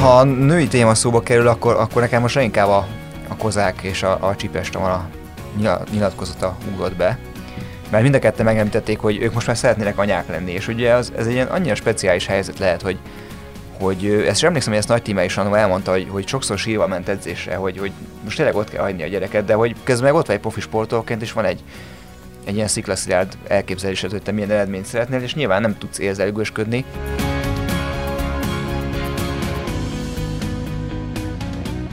[0.00, 2.86] Ha a női téma szóba kerül, akkor, akkor nekem most inkább a,
[3.28, 5.08] a kozák és a, a csipes a
[5.90, 7.18] nyilatkozata ugrott be.
[7.90, 11.12] Mert mind a ketten megemlítették, hogy ők most már szeretnének anyák lenni, és ugye az,
[11.16, 12.98] ez egy ilyen annyira speciális helyzet lehet, hogy,
[13.78, 16.86] hogy ezt sem emlékszem, hogy ezt Nagy Tímea is annól elmondta, hogy, hogy sokszor sírva
[16.86, 17.92] ment edzésre, hogy, hogy
[18.24, 21.22] most tényleg ott kell hagyni a gyereket, de hogy közben meg ott vagy profi sportolóként,
[21.22, 21.62] és van egy,
[22.44, 26.84] egy ilyen sziklaszilárd elképzelésed, hogy te milyen eredményt szeretnél, és nyilván nem tudsz érzelgősködni.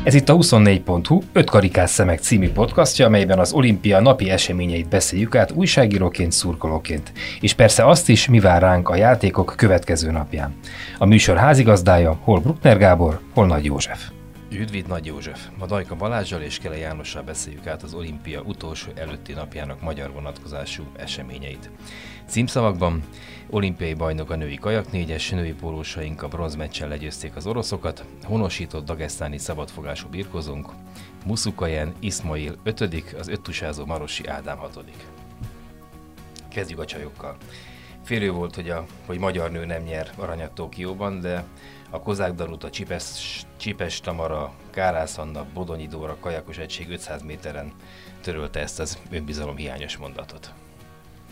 [0.08, 5.36] Ez itt a 24.hu 5 karikás szemek című podcastja, amelyben az olimpia napi eseményeit beszéljük
[5.36, 7.12] át újságíróként, szurkolóként.
[7.40, 10.56] És persze azt is, mi vár ránk a játékok következő napján.
[10.98, 14.10] A műsor házigazdája hol Bruckner Gábor, hol Nagy József.
[14.52, 15.40] Üdvít Nagy József!
[15.60, 20.84] Ma Dajka Balázsjal és Kele Jánossal beszéljük át az olimpia utolsó előtti napjának magyar vonatkozású
[20.98, 21.70] eseményeit.
[22.28, 23.04] Címszavakban
[23.50, 29.38] olimpiai bajnok a női kajak négyes, női pólósaink a bronzmeccsen legyőzték az oroszokat, honosított dagesztáni
[29.38, 30.72] szabadfogású birkozónk,
[31.26, 34.84] Muszukajen Ismail 5 az öttusázó Marosi Ádám 6
[36.48, 37.36] Kezdjük a csajokkal.
[38.04, 41.44] Félő volt, hogy, a, hogy magyar nő nem nyer aranyat Tokióban, de
[41.90, 47.74] a Kozák Danuta, Csipes, Csipes Tamara, Kárász Anna, Bodonyi Dóra kajakos egység 500 méteren
[48.22, 50.54] törölte ezt az önbizalom hiányos mondatot.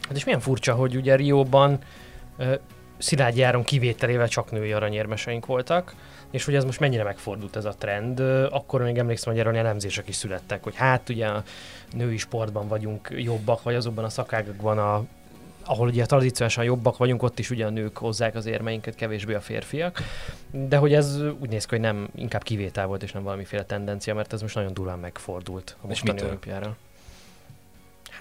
[0.08, 1.80] Hát és milyen furcsa, hogy ugye Rióban
[2.97, 5.95] Szilágyi Áron kivételével csak női aranyérmeseink voltak,
[6.31, 8.19] és hogy ez most mennyire megfordult ez a trend.
[8.50, 11.44] Akkor még emlékszem, hogy erről elemzések is születtek, hogy hát ugye a
[11.92, 15.05] női sportban vagyunk jobbak, vagy azokban a szakágakban a
[15.67, 19.42] ahol ugye tradíciósan jobbak vagyunk, ott is ugye a nők hozzák az érmeinket, kevésbé a
[19.42, 19.99] férfiak.
[20.52, 24.14] De hogy ez úgy néz ki, hogy nem inkább kivétel volt, és nem valamiféle tendencia,
[24.14, 26.75] mert ez most nagyon durván megfordult a mostani olimpiára.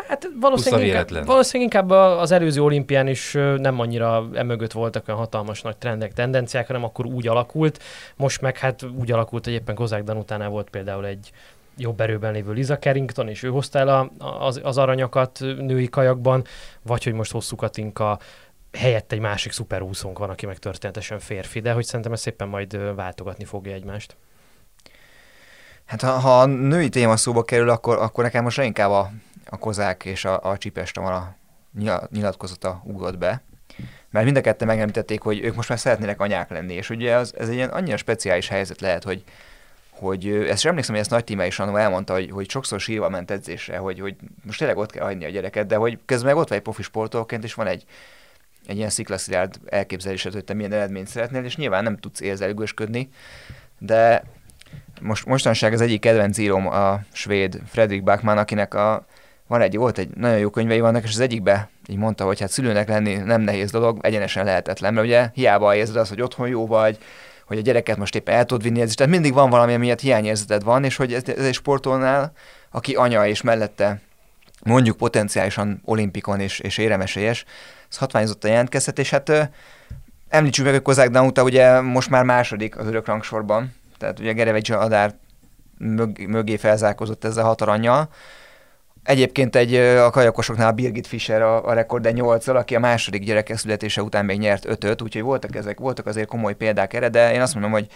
[0.08, 5.62] Hát valószínűleg inkább, valószínűleg inkább az előző olimpián is nem annyira emögött voltak olyan hatalmas
[5.62, 7.82] nagy trendek, tendenciák, hanem akkor úgy alakult.
[8.16, 11.32] Most meg hát úgy alakult, hogy éppen Kozák utánál volt például egy
[11.76, 16.44] jobb erőben lévő Liza Carrington, és ő hozta el a, az, az aranyakat női kajakban,
[16.82, 18.18] vagy hogy most hosszú Katinka
[18.72, 22.94] helyett egy másik szuperúszónk van, aki meg történetesen férfi, de hogy szerintem ez szépen majd
[22.94, 24.16] váltogatni fogja egymást.
[25.84, 29.10] Hát ha, ha a női téma szóba kerül, akkor, akkor nekem most inkább a,
[29.44, 31.36] a kozák és a, a csipest a
[32.10, 33.42] nyilatkozata ugrott be.
[34.10, 37.34] Mert mind a ketten megemlítették, hogy ők most már szeretnének anyák lenni, és ugye az,
[37.38, 39.24] ez egy ilyen annyira speciális helyzet lehet, hogy,
[39.90, 43.08] hogy ezt sem emlékszem, hogy ezt Nagy Tímea is annól elmondta, hogy, hogy sokszor sírva
[43.08, 46.42] ment edzésre, hogy, hogy most tényleg ott kell hagyni a gyereket, de hogy közben meg
[46.42, 47.84] ott vagy egy profi sportolóként, és van egy,
[48.66, 53.08] egy ilyen sziklaszilárd elképzelésed, hogy te milyen eredményt szeretnél, és nyilván nem tudsz érzelgősködni,
[53.78, 54.24] de
[55.00, 59.06] most, mostanság az egyik kedvenc írom a svéd Fredrik Bachmann, akinek a,
[59.54, 62.50] van egy, volt egy nagyon jó könyvei vannak, és az egyikbe így mondta, hogy hát
[62.50, 66.66] szülőnek lenni nem nehéz dolog, egyenesen lehetetlen, mert ugye hiába érzed azt, hogy otthon jó
[66.66, 66.98] vagy,
[67.46, 70.62] hogy a gyereket most éppen el tud vinni edzést, tehát mindig van valami, miatt hiányérzeted
[70.62, 72.32] van, és hogy ez, ez egy sportolnál,
[72.70, 74.00] aki anya és mellette
[74.64, 77.44] mondjuk potenciálisan olimpikon és, és éremesélyes,
[77.90, 79.50] ez hatványozottan jelentkezhet, és hát
[80.28, 84.70] említsük meg, hogy Kozák Danuta ugye most már második az örök rangsorban, tehát ugye Gerevecs
[84.70, 85.14] Adár
[85.78, 88.08] mög, mögé felzárkozott ezzel hat aranyjal,
[89.04, 93.56] Egyébként egy a kajakosoknál Birgit Fischer a, a rekord, de 8 aki a második gyereke
[93.56, 97.40] születése után még nyert 5 úgyhogy voltak ezek, voltak azért komoly példák erre, de én
[97.40, 97.86] azt mondom, hogy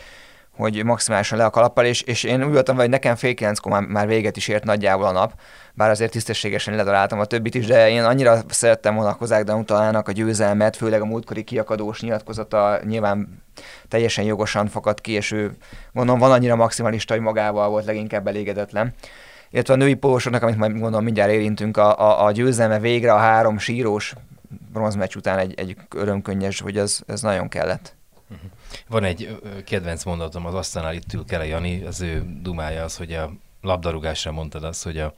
[0.59, 3.83] hogy maximálisan le a kalappal, és, és én úgy voltam, hogy nekem fél kilenckor már,
[3.83, 5.33] már véget is ért nagyjából a nap,
[5.75, 10.09] bár azért tisztességesen ledaráltam a többit is, de én annyira szerettem volna a Kozák Danutának
[10.09, 13.43] a győzelmet, főleg a múltkori kiakadós nyilatkozata nyilván
[13.89, 15.57] teljesen jogosan fakadt ki, és ő
[15.93, 18.95] gondolom van annyira maximalista, hogy magával volt leginkább elégedetlen
[19.51, 23.19] illetve a női pólósoknak, amit majd gondolom mindjárt érintünk, a, a, a győzelme végre a
[23.19, 24.15] három sírós
[24.73, 27.95] bronzmeccs után egy, egy örömkönnyes, hogy ez, ez nagyon kellett.
[28.27, 28.41] Mhm.
[28.89, 33.13] Van egy kedvenc mondatom, az asztalnál itt ül Kele Jani, az ő dumája az, hogy
[33.13, 35.15] a labdarúgásra mondtad azt, hogy a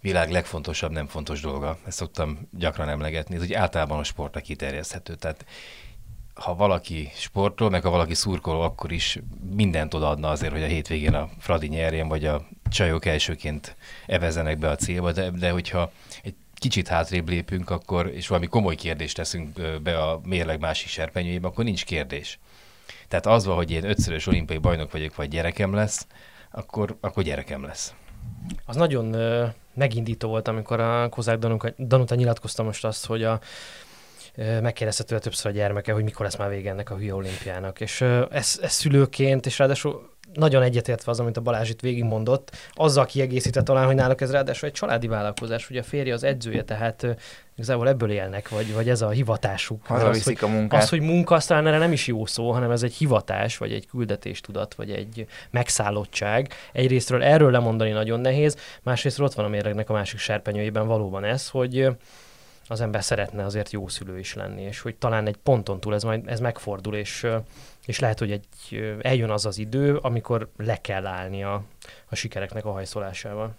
[0.00, 1.78] világ legfontosabb nem fontos dolga.
[1.86, 5.14] Ezt szoktam gyakran emlegetni, ez úgy általában a sportra kiterjeszthető.
[5.14, 5.44] Tehát
[6.34, 9.18] ha valaki sportol, meg ha valaki szurkoló, akkor is
[9.54, 13.76] mindent odaadna azért, hogy a hétvégén a Fradi nyerjen, vagy a csajok elsőként
[14.06, 15.92] evezenek be a célba, de, de hogyha
[16.22, 21.46] egy kicsit hátrébb lépünk, akkor, és valami komoly kérdést teszünk be a mérleg másik serpenyőjébe,
[21.46, 22.38] akkor nincs kérdés.
[23.08, 26.06] Tehát az van, hogy én ötszörös olimpiai bajnok vagyok, vagy gyerekem lesz,
[26.50, 27.94] akkor, akkor gyerekem lesz.
[28.64, 31.38] Az nagyon uh, megindító volt, amikor a Kozák
[31.78, 33.40] Danuta nyilatkozta most azt, hogy a
[34.36, 37.80] megkérdezte tőle többször a gyermeke, hogy mikor lesz már vége ennek a hülye olimpiának.
[37.80, 38.00] És
[38.30, 43.62] ez, ez szülőként, és ráadásul nagyon egyetértve az, amit a Balázs itt végigmondott, azzal kiegészítve
[43.62, 47.06] talán, hogy náluk ez ráadásul egy családi vállalkozás, ugye a férje az edzője, tehát
[47.56, 49.88] igazából ebből élnek, vagy, vagy ez a hivatásuk.
[49.88, 50.82] Mert az, hogy, a munkát.
[50.82, 53.72] az, hogy munka, az talán erre nem is jó szó, hanem ez egy hivatás, vagy
[53.72, 56.52] egy küldetéstudat, vagy egy megszállottság.
[56.72, 61.48] Egyrésztről erről lemondani nagyon nehéz, másrésztről ott van a mérlegnek a másik serpenyőjében valóban ez,
[61.48, 61.88] hogy
[62.68, 66.02] az ember szeretne azért jó szülő is lenni, és hogy talán egy ponton túl ez
[66.02, 67.26] majd ez megfordul, és,
[67.86, 68.46] és lehet, hogy egy,
[69.00, 71.62] eljön az az idő, amikor le kell állni a,
[72.08, 73.54] a sikereknek a hajszolásával.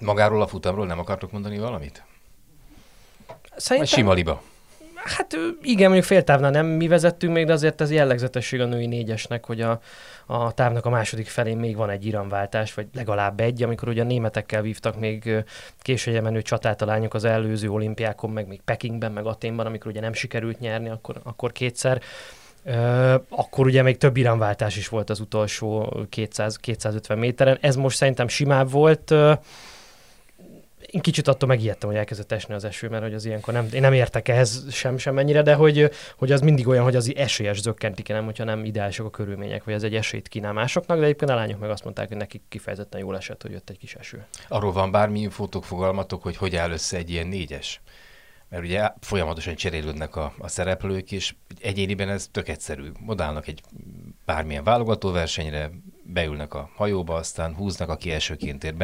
[0.00, 2.04] Magáról a futamról nem akartok mondani valamit?
[3.26, 4.42] Vagy Szerintem, sima liba?
[5.04, 9.46] Hát igen, mondjuk féltávnál nem mi vezettünk még, de azért ez jellegzetesség a női négyesnek,
[9.46, 9.80] hogy a,
[10.26, 14.04] a távnak a második felén még van egy iramváltás, vagy legalább egy, amikor ugye a
[14.04, 15.38] németekkel vívtak még ö,
[15.78, 20.00] későn menő csatát a lányok az előző olimpiákon, meg még Pekingben, meg Aténban, amikor ugye
[20.00, 22.00] nem sikerült nyerni, akkor, akkor kétszer.
[22.64, 27.58] Ö, akkor ugye még több iramváltás is volt az utolsó 200-250 méteren.
[27.60, 29.10] Ez most szerintem simább volt.
[29.10, 29.32] Ö,
[30.94, 33.80] én kicsit attól megijedtem, hogy elkezdett esni az eső, mert hogy az ilyenkor nem, én
[33.80, 37.60] nem értek ehhez sem, sem mennyire, de hogy, hogy az mindig olyan, hogy az esélyes
[37.60, 41.04] zökkenti ki, nem, hogyha nem ideálisak a körülmények, vagy ez egy esélyt kínál másoknak, de
[41.04, 43.94] egyébként a lányok meg azt mondták, hogy nekik kifejezetten jól esett, hogy jött egy kis
[43.94, 44.26] eső.
[44.48, 47.80] Arról van bármi infótok, fogalmatok, hogy hogy áll össze egy ilyen négyes?
[48.48, 52.88] Mert ugye folyamatosan cserélődnek a, a szereplők, és egyéniben ez tök egyszerű.
[53.06, 53.60] Odállnak egy
[54.24, 55.70] bármilyen válogatóversenyre,
[56.02, 58.74] beülnek a hajóba, aztán húznak, aki elsőként ér.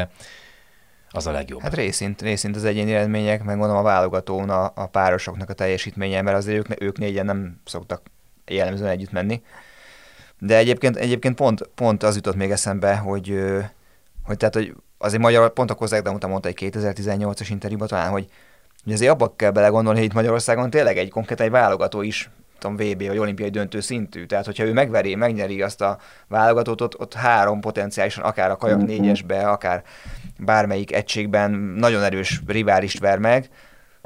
[1.13, 1.61] Az a legjobb.
[1.61, 6.23] Hát részint, részint az egyéni eredmények, meg mondom a válogatón a, a párosoknak a teljesítménye,
[6.23, 8.03] mert azért ők, ők négyen nem szoktak
[8.47, 9.43] jellemzően együtt menni.
[10.39, 13.41] De egyébként, egyébként pont, pont az jutott még eszembe, hogy,
[14.25, 18.27] hogy tehát, hogy azért magyar, pont a Kozák Danuta mondta egy 2018-as interjúban talán, hogy,
[18.85, 22.31] hogy azért abba kell belegondolni, hogy itt Magyarországon tényleg egy konkrét egy válogató is
[22.61, 24.27] tudom, VB vagy olimpiai döntő szintű.
[24.27, 25.99] Tehát, hogyha ő megveri, megnyeri azt a
[26.29, 29.83] válogatót, ott, ott három potenciálisan, akár a kajak négyesbe, akár
[30.39, 33.49] bármelyik egységben nagyon erős riválist ver meg.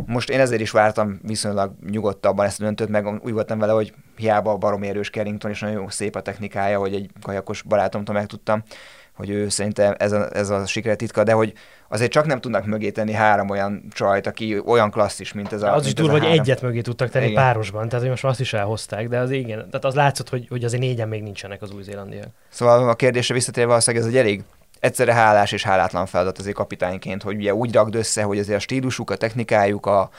[0.06, 3.94] Most én ezért is vártam viszonylag nyugodtabban ezt a döntőt, meg úgy voltam vele, hogy
[4.16, 8.62] hiába baromi erős Carrington, és nagyon jó szép a technikája, hogy egy kajakos barátomtól megtudtam,
[9.14, 11.52] hogy ő szerintem ez a, ez a sikere titka, de hogy
[11.88, 15.74] azért csak nem tudnak mögé tenni három olyan csajt, aki olyan klasszis, mint ez a
[15.74, 16.38] Az is durva, hogy három.
[16.38, 17.42] egyet mögé tudtak tenni Igen.
[17.42, 20.64] párosban, tehát hogy most azt is elhozták, de az igen, tehát az látszott, hogy, hogy
[20.64, 22.26] azért négyen még nincsenek az új-zélandiak.
[22.48, 24.42] Szóval a kérdésre visszatérve valószínűleg ez egy elég
[24.80, 28.60] egyszerre hálás és hálátlan feladat azért kapitányként, hogy ugye úgy rakd össze, hogy azért a
[28.60, 30.10] stílusuk, a technikájuk, a,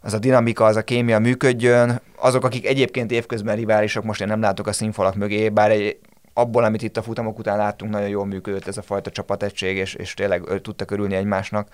[0.00, 2.00] az a dinamika, az a kémia működjön.
[2.16, 5.98] Azok, akik egyébként évközben riválisok, most én nem látok a színfalak mögé, bár egy,
[6.38, 9.94] abból, amit itt a futamok után láttunk, nagyon jól működött ez a fajta csapategység, és,
[9.94, 11.68] és tényleg tudtak örülni egymásnak.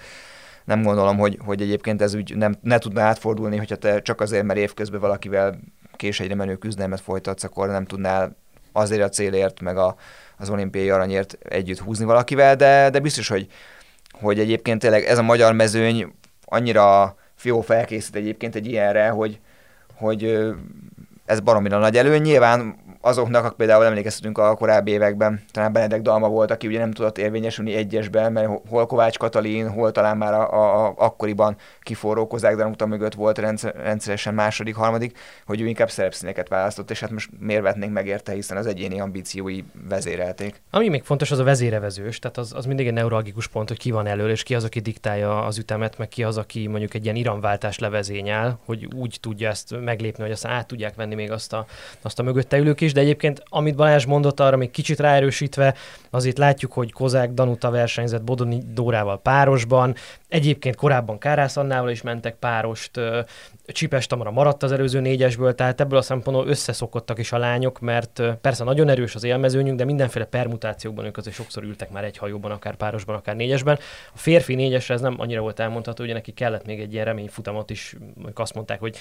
[0.64, 4.44] Nem gondolom, hogy, hogy egyébként ez úgy nem, ne tudna átfordulni, hogyha te csak azért,
[4.44, 5.58] mert évközben valakivel
[5.96, 8.37] késegyre menő küzdelmet folytatsz, akkor nem tudnál
[8.72, 9.96] azért a célért, meg a,
[10.37, 13.46] az olimpiai aranyért együtt húzni valakivel, de, de biztos, hogy,
[14.12, 16.14] hogy egyébként tényleg ez a magyar mezőny
[16.44, 19.40] annyira fió felkészít egyébként egy ilyenre, hogy,
[19.94, 20.55] hogy
[21.25, 22.22] ez baromira nagy előny.
[22.22, 27.19] Nyilván azoknak, például emlékeztetünk a korábbi években, talán Benedek Dalma volt, aki ugye nem tudott
[27.19, 32.56] érvényesülni egyesben, mert hol Kovács Katalin, hol talán már a, a, a akkoriban kiforró Kozák
[32.56, 37.31] Danuta mögött volt rendszer, rendszeresen második, harmadik, hogy ő inkább szerepszíneket választott, és hát most
[37.39, 40.62] miért vetnénk meg érte, hiszen az egyéni ambíciói vezérelték.
[40.71, 43.91] Ami még fontos, az a vezérevezős, tehát az, az mindig egy neuralgikus pont, hogy ki
[43.91, 47.05] van elől, és ki az, aki diktálja az ütemet, meg ki az, aki mondjuk egy
[47.05, 51.53] ilyen iramváltást levezényel, hogy úgy tudja ezt meglépni, hogy aztán át tudják venni még azt
[51.53, 51.67] a,
[52.03, 55.75] azt a mögötte ülők is, de egyébként, amit Balázs mondott arra, még kicsit ráerősítve,
[56.11, 59.95] azért látjuk, hogy Kozák Danuta versenyzett Bodoni Dórával párosban,
[60.28, 63.00] egyébként korábban Kárász Annával is mentek párost,
[63.66, 68.23] Csipes Tamara maradt az előző négyesből, tehát ebből a szempontból összeszokottak is a lányok, mert
[68.40, 72.50] persze nagyon erős az élmezőnyünk, de mindenféle permutációkban ők azért sokszor ültek már egy hajóban,
[72.50, 73.78] akár párosban, akár négyesben.
[74.14, 77.71] A férfi négyesre ez nem annyira volt elmondható, ugye neki kellett még egy ilyen reményfutamot
[77.71, 78.97] is, mondjuk azt mondták, hogy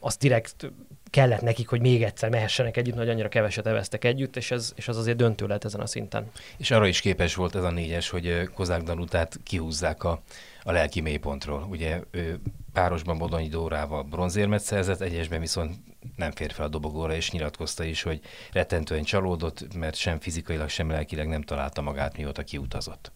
[0.00, 0.72] azt direkt
[1.14, 4.88] kellett nekik, hogy még egyszer mehessenek együtt, hogy annyira keveset eveztek együtt, és, ez, és
[4.88, 6.30] az azért döntő lett ezen a szinten.
[6.56, 10.22] És arra is képes volt ez a négyes, hogy Kozák Danutát kihúzzák a,
[10.62, 11.66] a lelki mélypontról.
[11.70, 12.40] Ugye ő
[12.72, 15.74] párosban Bodonyi Dórával bronzérmet szerzett, egyesben viszont
[16.16, 18.20] nem fér fel a dobogóra, és nyilatkozta is, hogy
[18.52, 23.12] rettentően csalódott, mert sem fizikailag, sem lelkileg nem találta magát, mióta kiutazott.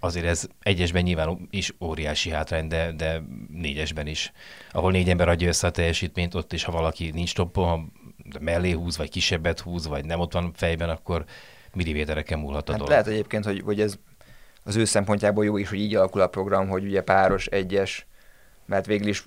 [0.00, 4.32] Azért ez egyesben nyilván is óriási hátrány, de, de négyesben is.
[4.72, 7.88] Ahol négy ember adja össze a teljesítményt, ott is, ha valaki nincs toppon, ha
[8.40, 11.24] mellé húz, vagy kisebbet húz, vagy nem ott van fejben, akkor
[11.74, 12.88] millimétereken múlhat a Hát dolog.
[12.88, 13.94] lehet egyébként, hogy, hogy ez
[14.64, 18.06] az ő szempontjából jó is, hogy így alakul a program, hogy ugye páros, egyes,
[18.66, 19.24] mert végül is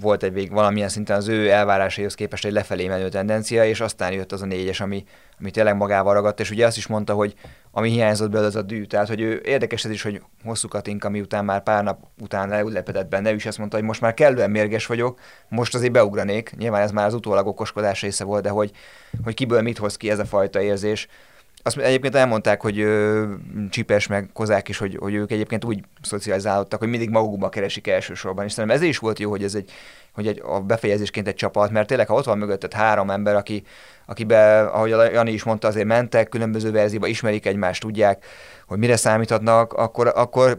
[0.00, 4.12] volt egy vég valamilyen szinten az ő elvárásaihoz képest egy lefelé menő tendencia, és aztán
[4.12, 5.04] jött az a négyes, ami,
[5.40, 7.34] ami tényleg magával ragadt, és ugye azt is mondta, hogy
[7.70, 8.84] ami hiányzott belőle az a dű.
[8.84, 13.08] Tehát, hogy ő érdekes ez is, hogy hosszú Katinka, miután már pár nap után leülepedett
[13.08, 16.54] benne, ő is azt mondta, hogy most már kellően mérges vagyok, most azért beugranék.
[16.56, 18.70] Nyilván ez már az utólag okoskodás része volt, de hogy,
[19.24, 21.08] hogy kiből mit hoz ki ez a fajta érzés.
[21.66, 23.24] Azt egyébként elmondták, hogy ö,
[23.70, 28.44] Csipes meg Kozák is, hogy, hogy ők egyébként úgy szocializálódtak, hogy mindig magukba keresik elsősorban.
[28.44, 29.70] És szerintem ez is volt jó, hogy ez egy,
[30.12, 33.62] hogy egy, a befejezésként egy csapat, mert tényleg, ha ott van mögötted három ember, aki,
[34.06, 38.24] akibe, ahogy a Jani is mondta, azért mentek, különböző verzióba ismerik egymást, tudják,
[38.66, 40.58] hogy mire számíthatnak, akkor, akkor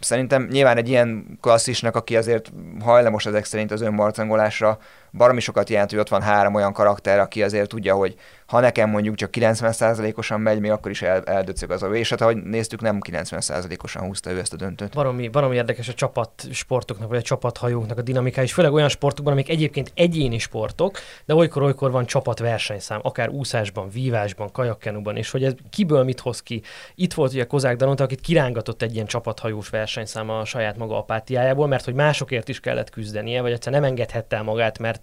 [0.00, 4.78] szerintem nyilván egy ilyen klasszisnak, aki azért hajlamos ezek szerint az önmarcangolásra,
[5.12, 8.16] baromi sokat jelent, hogy ott van három olyan karakter, aki azért tudja, hogy
[8.50, 12.20] ha nekem mondjuk csak 90%-osan megy, még akkor is el, eldöcög az a és hát
[12.20, 14.94] ahogy néztük, nem 90%-osan húzta ő ezt a döntőt.
[14.94, 19.32] Baromi, baromi érdekes a csapat sportoknak, vagy a csapathajóknak a dinamikája, és főleg olyan sportokban,
[19.32, 25.52] amik egyébként egyéni sportok, de olykor-olykor van csapatversenyszám, akár úszásban, vívásban, kajakkenúban, és hogy ez
[25.70, 26.62] kiből mit hoz ki.
[26.94, 31.66] Itt volt ugye Kozák Danota, akit kirángatott egy ilyen csapathajós versenyszám a saját maga apátiájából,
[31.66, 34.99] mert hogy másokért is kellett küzdenie, vagy egyszer nem engedhette el magát, mert,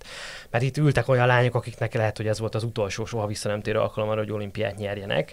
[0.50, 3.62] mert itt ültek olyan lányok, akiknek lehet, hogy ez volt az utolsó soha vissza nem
[3.62, 5.32] térő alkalom arra, hogy olimpiát nyerjenek.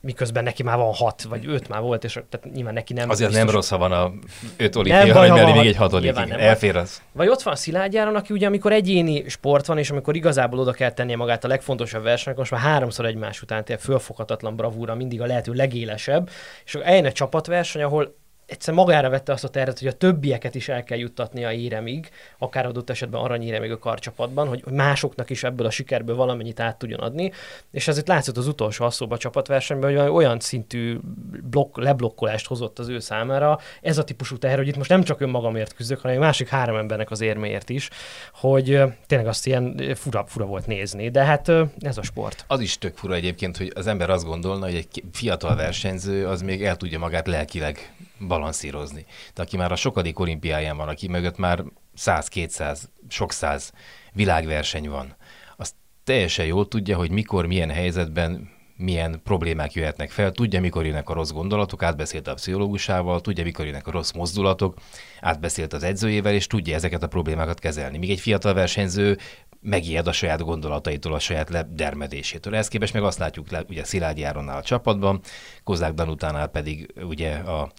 [0.00, 3.10] Miközben neki már van hat, vagy öt már volt, és tehát nyilván neki nem...
[3.10, 4.12] Azért biztos, nem rossz, ha van a
[4.56, 6.16] öt olimpia, hanem mellé még egy hatodik.
[6.30, 7.02] Elfér az.
[7.12, 10.90] Vagy ott van Szilágyáron, aki ugye amikor egyéni sport van, és amikor igazából oda kell
[10.90, 15.26] tennie magát a legfontosabb versenynek, most már háromszor egymás után tényleg fölfoghatatlan bravúra, mindig a
[15.26, 16.30] lehető legélesebb,
[16.64, 20.68] és eljön egy csapatverseny, ahol egyszer magára vette azt a tervet, hogy a többieket is
[20.68, 25.66] el kell juttatni a éremig, akár adott esetben aranyéremig a karcsapatban, hogy másoknak is ebből
[25.66, 27.32] a sikerből valamennyit át tudjon adni.
[27.70, 30.98] És ez itt látszott az utolsó asszóba csapatversenyben, hogy olyan szintű
[31.42, 33.58] blokk, leblokkolást hozott az ő számára.
[33.82, 36.76] Ez a típusú teher, hogy itt most nem csak önmagamért küzdök, hanem a másik három
[36.76, 37.90] embernek az érméért is,
[38.32, 41.10] hogy tényleg azt ilyen fura, fura volt nézni.
[41.10, 41.48] De hát
[41.78, 42.44] ez a sport.
[42.46, 46.42] Az is tök fura egyébként, hogy az ember azt gondolna, hogy egy fiatal versenyző az
[46.42, 47.92] még el tudja magát lelkileg
[48.26, 49.06] balanszírozni.
[49.34, 51.64] De aki már a sokadik olimpiáján van, aki mögött már
[51.96, 52.78] 100-200,
[53.08, 53.72] sok száz
[54.12, 55.16] világverseny van,
[55.56, 61.08] az teljesen jól tudja, hogy mikor, milyen helyzetben milyen problémák jöhetnek fel, tudja, mikor jönnek
[61.08, 64.74] a rossz gondolatok, átbeszélt a pszichológusával, tudja, mikor jönnek a rossz mozdulatok,
[65.20, 67.98] átbeszélt az edzőjével, és tudja ezeket a problémákat kezelni.
[67.98, 69.18] Míg egy fiatal versenyző
[69.60, 72.54] megijed a saját gondolataitól, a saját ledermedésétől.
[72.54, 75.20] Ehhez képest meg azt látjuk le, ugye Szilágyi Áronnál a csapatban,
[75.64, 77.72] Kozák Danutánál pedig ugye a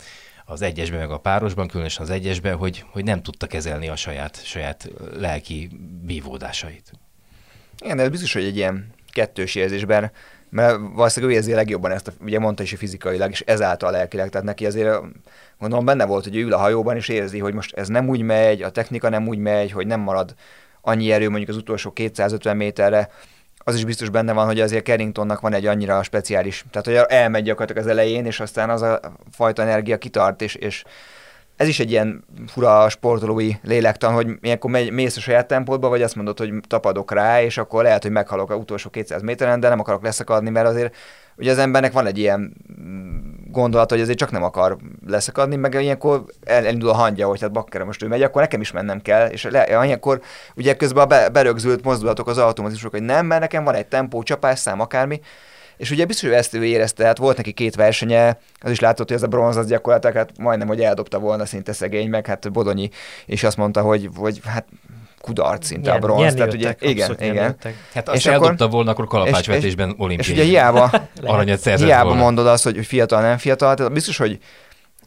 [0.46, 4.46] az egyesben, meg a párosban, különösen az egyesben, hogy, hogy nem tudta kezelni a saját,
[4.46, 5.70] saját lelki
[6.02, 6.92] bívódásait.
[7.84, 10.12] Igen, de ez biztos, hogy egy ilyen kettős érzésben,
[10.50, 14.48] mert valószínűleg ő érzi legjobban ezt, a, ugye mondta is fizikailag, és ezáltal lelkileg, tehát
[14.48, 15.00] neki azért
[15.60, 18.22] gondolom benne volt, hogy ő ül a hajóban, és érzi, hogy most ez nem úgy
[18.22, 20.36] megy, a technika nem úgy megy, hogy nem marad
[20.82, 23.10] annyi erő mondjuk az utolsó 250 méterre,
[23.68, 27.44] az is biztos benne van, hogy azért Carringtonnak van egy annyira speciális, tehát hogy elmegy
[27.44, 29.00] gyakorlatilag az elején, és aztán az a
[29.32, 30.84] fajta energia kitart, és, és
[31.56, 36.02] ez is egy ilyen fura sportolói lélektan, hogy ilyenkor megy, mész a saját tempódba, vagy
[36.02, 39.70] azt mondod, hogy tapadok rá, és akkor lehet, hogy meghalok a utolsó 200 méteren, de
[39.70, 40.96] nem akarok leszakadni, mert azért
[41.38, 42.54] ugye az embernek van egy ilyen
[43.52, 47.84] gondolat, hogy azért csak nem akar leszakadni, meg ilyenkor elindul a hangja, hogy hát bakkere
[47.84, 50.22] most ő megy, akkor nekem is mennem kell, és le, ilyenkor
[50.56, 54.24] ugye közben a be, berögzült mozdulatok az automatizmusok, hogy nem, mert nekem van egy tempó,
[54.24, 55.22] csapásszám, akármi,
[55.78, 59.08] és ugye biztos, hogy ezt ő érezte, hát volt neki két versenye, az is látszott,
[59.08, 62.52] hogy ez a bronz az gyakorlatilag hát majdnem, hogy eldobta volna szinte szegény, meg hát
[62.52, 62.90] Bodonyi,
[63.26, 64.66] és azt mondta, hogy, hogy hát
[65.22, 66.34] kudarc szinte a bronz.
[66.34, 67.56] Tehát ugye, igen, igen.
[67.94, 70.18] Hát azt és eldobta akkor, volna, akkor kalapácsvetésben olimpiai.
[70.20, 70.92] És ugye hiába,
[71.24, 72.22] aranyat hiába volna.
[72.22, 74.40] mondod azt, hogy fiatal, nem fiatal, tehát biztos, hogy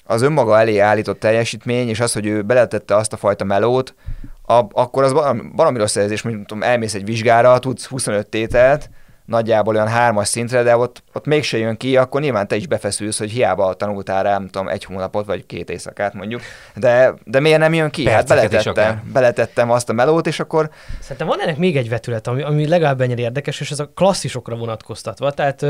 [0.05, 3.95] az önmaga elé állított teljesítmény, és az, hogy ő beletette azt a fajta melót,
[4.43, 5.13] a, akkor az
[5.53, 8.91] valami rossz érzés, hogy tudom, elmész egy vizsgára, tudsz 25 tételt,
[9.28, 13.18] nagyjából olyan hármas szintre, de ott, ott mégse jön ki, akkor nyilván te is befeszülsz,
[13.18, 16.40] hogy hiába tanultál rá, nem tudom, egy hónapot vagy két éjszakát mondjuk,
[16.75, 18.08] de, de miért nem jön ki?
[18.08, 20.70] hát beletettem, beletettem azt a melót, és akkor...
[21.00, 24.56] Szerintem van ennek még egy vetület, ami, ami legalább ennyire érdekes, és ez a klasszisokra
[24.56, 25.30] vonatkoztatva.
[25.30, 25.66] Tehát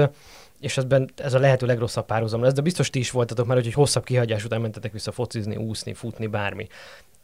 [0.60, 3.66] és ezben ez a lehető legrosszabb párhuzam lesz, de biztos ti is voltatok már, hogy
[3.66, 6.66] egy hosszabb kihagyás után mentetek vissza focizni, úszni, futni, bármi.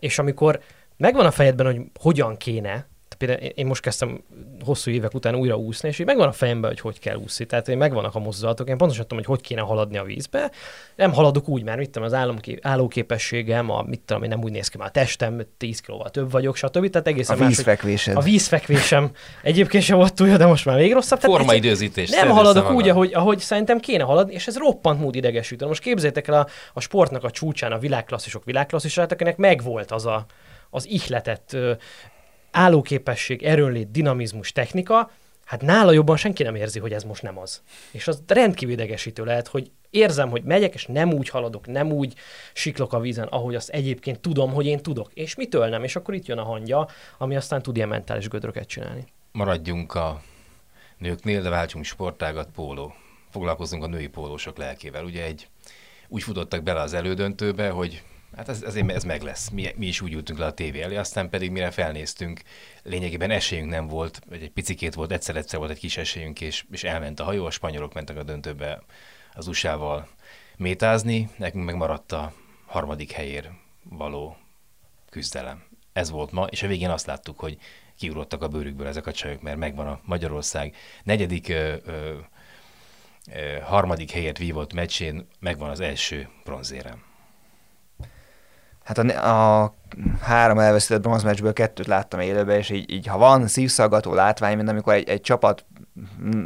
[0.01, 0.61] És amikor
[0.97, 2.87] megvan a fejedben, hogy hogyan kéne,
[3.27, 4.23] például én most kezdtem
[4.65, 7.45] hosszú évek után újra úszni, és így megvan a fejemben, hogy hogy kell úszni.
[7.45, 10.51] Tehát én megvannak a mozdulatok, én pontosan tudom, hogy hogy kéne haladni a vízbe.
[10.97, 14.53] Nem haladok úgy, mert mit tudom, az állomkép, állóképességem, a, mit tudom, én nem úgy
[14.53, 16.91] néz ki, már a testem 10 kilóval több vagyok, stb.
[16.91, 18.15] Tehát egészen a vízfekvésed.
[18.15, 19.11] Más, a vízfekvésem
[19.43, 21.21] egyébként sem volt túl, de most már még rosszabb.
[21.21, 22.11] Formaidőzítés.
[22.11, 25.67] Nem haladok úgy, ahogy, ahogy szerintem kéne haladni, és ez roppant mód idegesítő.
[25.67, 30.27] Most képzeljétek el a, a sportnak a csúcsán a világklasszisok világklasszisok, akinek megvolt az a,
[30.71, 31.57] az ihletett
[32.55, 35.11] állóképesség, erőnlét, dinamizmus, technika,
[35.45, 37.63] hát nála jobban senki nem érzi, hogy ez most nem az.
[37.91, 42.15] És az rendkívül idegesítő lehet, hogy érzem, hogy megyek, és nem úgy haladok, nem úgy
[42.53, 45.11] siklok a vízen, ahogy azt egyébként tudom, hogy én tudok.
[45.15, 45.85] És mitől nem?
[45.85, 49.05] És akkor itt jön a hangja, ami aztán tud ilyen mentális gödröket csinálni.
[49.33, 50.23] Maradjunk a
[50.99, 52.95] nőknél, de váltsunk sportágat, póló.
[53.31, 55.05] Foglalkozunk a női pólósok lelkével.
[55.05, 55.49] Ugye egy
[56.09, 58.03] úgy futottak bele az elődöntőbe, hogy
[58.37, 59.49] hát ez, ez, ez meg lesz.
[59.49, 62.41] Mi, mi is úgy ültünk le a tévé elé, aztán pedig mire felnéztünk,
[62.83, 66.85] lényegében esélyünk nem volt, vagy egy picikét volt, egyszer-egyszer volt egy kis esélyünk, és, és
[66.85, 68.83] elment a hajó, a spanyolok mentek a döntőbe
[69.35, 70.09] az USA-val
[70.57, 72.33] métázni, nekünk meg a
[72.67, 73.51] harmadik helyér
[73.83, 74.37] való
[75.11, 75.63] küzdelem.
[75.93, 77.59] Ez volt ma, és a végén azt láttuk, hogy
[77.99, 82.17] kiugrottak a bőrükből ezek a csajok, mert megvan a Magyarország negyedik, ö, ö,
[83.33, 87.14] ö, harmadik helyet vívott meccsén, megvan az első bronzérem.
[88.85, 89.75] Hát a, a
[90.21, 94.95] három elveszített bronzmeccsből kettőt láttam élőben, és így, így ha van szívszaggató látvány, mint amikor
[94.95, 95.65] egy, egy csapat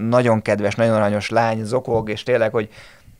[0.09, 2.69] nagyon kedves, nagyon aranyos lány zokog, és tényleg, hogy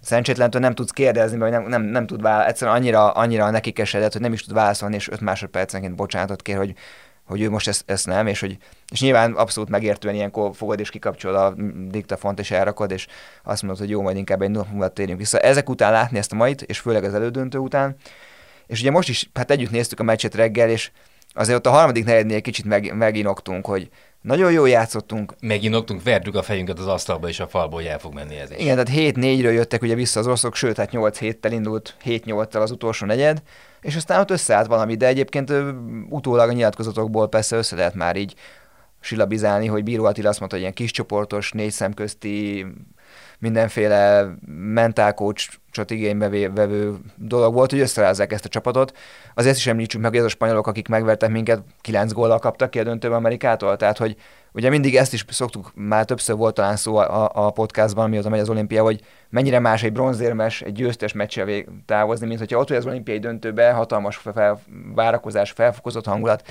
[0.03, 4.13] szerencsétlentől nem tudsz kérdezni, vagy nem, nem, nem tud válaszolni, egyszerűen annyira, annyira neki kesedett,
[4.13, 6.75] hogy nem is tud válaszolni, és öt másodpercenként bocsánatot kér, hogy,
[7.25, 8.57] hogy ő most ezt, ezt nem, és, hogy,
[8.93, 11.55] és nyilván abszolút megértően ilyenkor fogod és kikapcsol a
[11.89, 13.07] diktafont és elrakod, és
[13.43, 15.39] azt mondod, hogy jó, majd inkább egy nap múlva térjünk vissza.
[15.39, 17.97] Ezek után látni ezt a mait, és főleg az elődöntő után,
[18.69, 20.91] és ugye most is, hát együtt néztük a meccset reggel, és
[21.33, 23.89] azért ott a harmadik negyednél kicsit meg, meginoktunk, hogy
[24.21, 25.35] nagyon jól játszottunk.
[25.41, 28.57] Meginoktunk, vertük a fejünket az asztalba, és a falból, el fog menni ez is.
[28.59, 32.71] Igen, tehát 7-4-ről jöttek ugye vissza az oroszok, sőt, hát 8 7 indult, 7-8-tal az
[32.71, 33.43] utolsó negyed,
[33.81, 35.53] és aztán ott összeállt valami, de egyébként
[36.09, 38.35] utólag a nyilatkozatokból persze össze lehet már így
[39.01, 42.67] silabizálni, hogy Bíró Attila azt mondta, hogy ilyen kiscsoportos, négy szemközti
[43.39, 48.97] mindenféle mentál coachot igénybe vevő dolog volt, hogy összerázzák ezt a csapatot.
[49.35, 52.79] Azért is említsük meg, hogy ez a spanyolok, akik megvertek minket, kilenc góllal kaptak ki
[52.79, 54.17] a döntőbe Amerikától, tehát hogy
[54.53, 58.41] ugye mindig ezt is szoktuk, már többször volt talán szó a, a podcastban, mióta megy
[58.41, 62.77] az olimpia, hogy mennyire más egy bronzérmes, egy győztes meccsel távozni, mint hogyha ott vagy
[62.77, 64.61] az olimpiai döntőbe, hatalmas fel,
[64.95, 66.43] várakozás, felfokozott hangulat,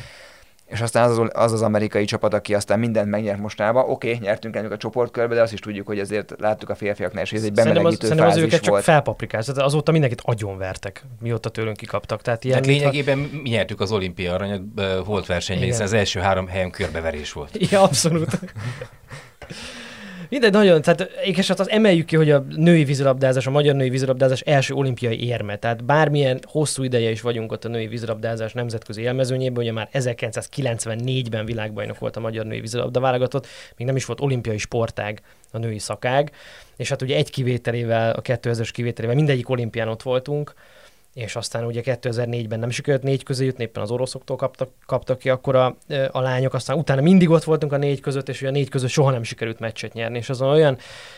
[0.68, 3.90] és aztán az, az az amerikai csapat, aki aztán mindent megnyert mostanában.
[3.90, 7.24] Oké, okay, nyertünk ennek a csoportkörbe, de azt is tudjuk, hogy azért láttuk a férfiaknál,
[7.24, 8.84] és ez egy bemelegítő Szerintem az, az őket volt.
[8.84, 12.22] csak felpaprikázott, azóta mindenkit agyonvertek, mióta tőlünk kikaptak.
[12.22, 13.42] Tehát ilyen Tehát lényegében ha...
[13.42, 14.62] mi nyertük az olimpia aranyat
[15.06, 17.56] volt versenyben, hiszen az első három helyen körbeverés volt.
[17.66, 18.40] Igen, abszolút.
[20.30, 23.90] Mindegy, nagyon, tehát ékes hát az emeljük ki, hogy a női vízilabdázás, a magyar női
[23.90, 25.58] vízilabdázás első olimpiai érme.
[25.58, 31.46] Tehát bármilyen hosszú ideje is vagyunk ott a női vízilabdázás nemzetközi élmezőnyében, ugye már 1994-ben
[31.46, 35.80] világbajnok volt a magyar női vízilabda válogatott, még nem is volt olimpiai sportág a női
[35.80, 36.32] szakág,
[36.78, 40.54] és hát ugye egy kivételével, a 2000-es kivételével mindegyik olimpián ott voltunk,
[41.18, 45.30] és aztán ugye 2004-ben nem sikerült négy közé jutni, éppen az oroszoktól kaptak, kaptak ki
[45.30, 45.78] akkor a,
[46.12, 48.90] a lányok, aztán utána mindig ott voltunk a négy között, és ugye a négy között
[48.90, 50.78] soha nem sikerült meccset nyerni, és azon olyan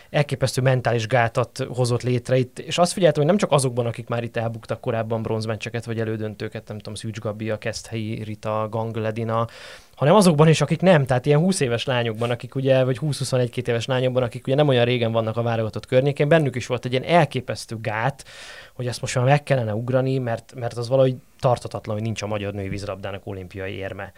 [0.09, 4.23] elképesztő mentális gátat hozott létre itt, és azt figyeltem, hogy nem csak azokban, akik már
[4.23, 9.47] itt elbuktak korábban bronzmeccseket, vagy elődöntőket, nem tudom, Szűcs Gabi, a Keszthelyi Rita, Gangledina,
[9.95, 13.85] hanem azokban is, akik nem, tehát ilyen 20 éves lányokban, akik ugye, vagy 20-21 éves
[13.85, 17.03] lányokban, akik ugye nem olyan régen vannak a válogatott környékén, bennük is volt egy ilyen
[17.03, 18.25] elképesztő gát,
[18.79, 22.27] hogy ezt most már meg kellene ugrani, mert, mert az valahogy tartatatlan, hogy nincs a
[22.27, 24.11] magyar női vízilabdának olimpiai érme.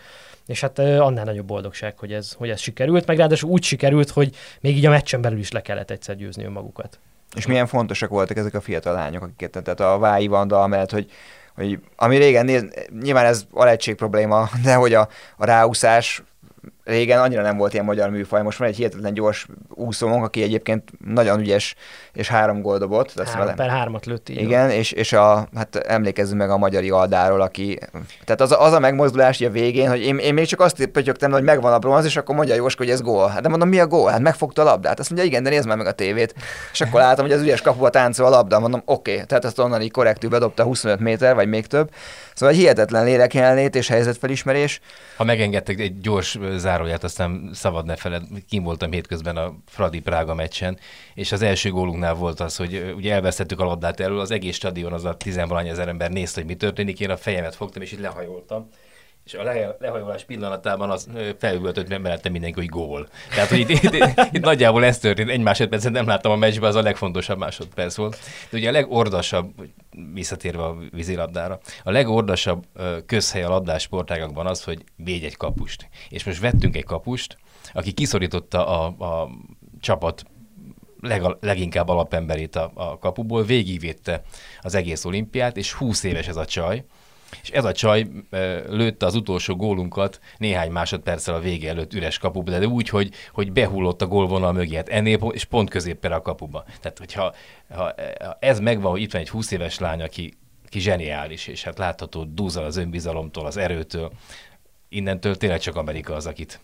[0.48, 4.36] És hát annál nagyobb boldogság, hogy ez, hogy ez sikerült, meg ráadásul úgy sikerült, hogy
[4.60, 7.00] még így a meccsen belül is le kellett egyszer győzni önmagukat.
[7.36, 11.12] És milyen fontosak voltak ezek a fiatal lányok, akiket, tehát a Vái Vanda, amellett, hogy
[11.56, 12.66] hogy ami régen néz,
[13.02, 16.24] nyilván ez alegység probléma, de hogy a, a ráúszás
[16.92, 20.92] régen annyira nem volt ilyen magyar műfaj, most van egy hihetetlen gyors úszónk, aki egyébként
[21.06, 21.76] nagyon ügyes,
[22.14, 23.22] és három gól dobott.
[23.24, 23.54] Három vele.
[23.54, 24.42] per hármat lőtt így.
[24.42, 27.80] Igen, és, és a, hát emlékezzünk meg a magyari Aldáról, aki,
[28.26, 31.44] tehát az, az a megmozdulás a végén, hogy én, én még csak azt pötyögtem, hogy
[31.44, 33.28] megvan a bronz, és akkor mondja Jóska, hogy ez gól.
[33.28, 34.12] Hát de mondom, mi a gól?
[34.12, 35.00] Hát megfogta a labdát.
[35.00, 36.36] Azt mondja, igen, de nézd már meg a tévét.
[36.72, 38.60] És akkor látom, hogy az ügyes kapuba táncol a labda.
[38.60, 39.26] Mondom, oké, okay.
[39.26, 41.90] tehát ezt onnan így korrektül bedobta 25 méter, vagy még több.
[42.34, 44.80] Szóval egy hihetetlen lélekjelenlét és helyzetfelismerés.
[45.18, 46.38] Ha megengedtek egy gyors
[46.82, 50.78] záróját, aztán szabad ne feled, kim voltam hétközben a Fradi Prága meccsen,
[51.14, 54.94] és az első gólunknál volt az, hogy ugye elvesztettük a labdát elől, az egész stadion,
[54.94, 58.00] az a tizenvalány ezer ember nézte, hogy mi történik, én a fejemet fogtam, és így
[58.00, 58.70] lehajoltam
[59.32, 63.08] és a lehajolás pillanatában az felüvöltött mellette mindenki, hogy gól.
[63.30, 65.30] Tehát, hogy itt, itt, itt, itt, nagyjából ez történt.
[65.30, 68.20] Egy másodpercet nem láttam a meccsben, az a legfontosabb másodperc volt.
[68.50, 69.52] De ugye a legordasabb,
[70.14, 72.66] visszatérve a vízilabdára, a legordasabb
[73.06, 75.90] közhely a labdás sportágakban az, hogy védj egy kapust.
[76.10, 77.38] És most vettünk egy kapust,
[77.74, 79.30] aki kiszorította a, a
[79.80, 80.24] csapat
[81.02, 84.22] leg, leginkább alapemberét a, a kapuból, végigvédte
[84.62, 86.84] az egész olimpiát, és 20 éves ez a csaj,
[87.42, 88.08] És ez a csaj
[88.68, 93.52] lőtte az utolsó gólunkat néhány másodperccel a vége előtt üres kapuba, de úgy, hogy, hogy
[93.52, 96.64] behullott a gólvonal mögé, hát ennél és pont középpel a kapuba.
[96.82, 97.34] Tehát, hogyha
[97.70, 97.94] ha
[98.40, 100.34] ez megvan, hogy itt van egy 20 éves lány, aki,
[100.66, 104.12] aki zseniális, és hát látható dúzal az önbizalomtól, az erőtől,
[104.90, 106.60] innentől tényleg csak Amerika az, akit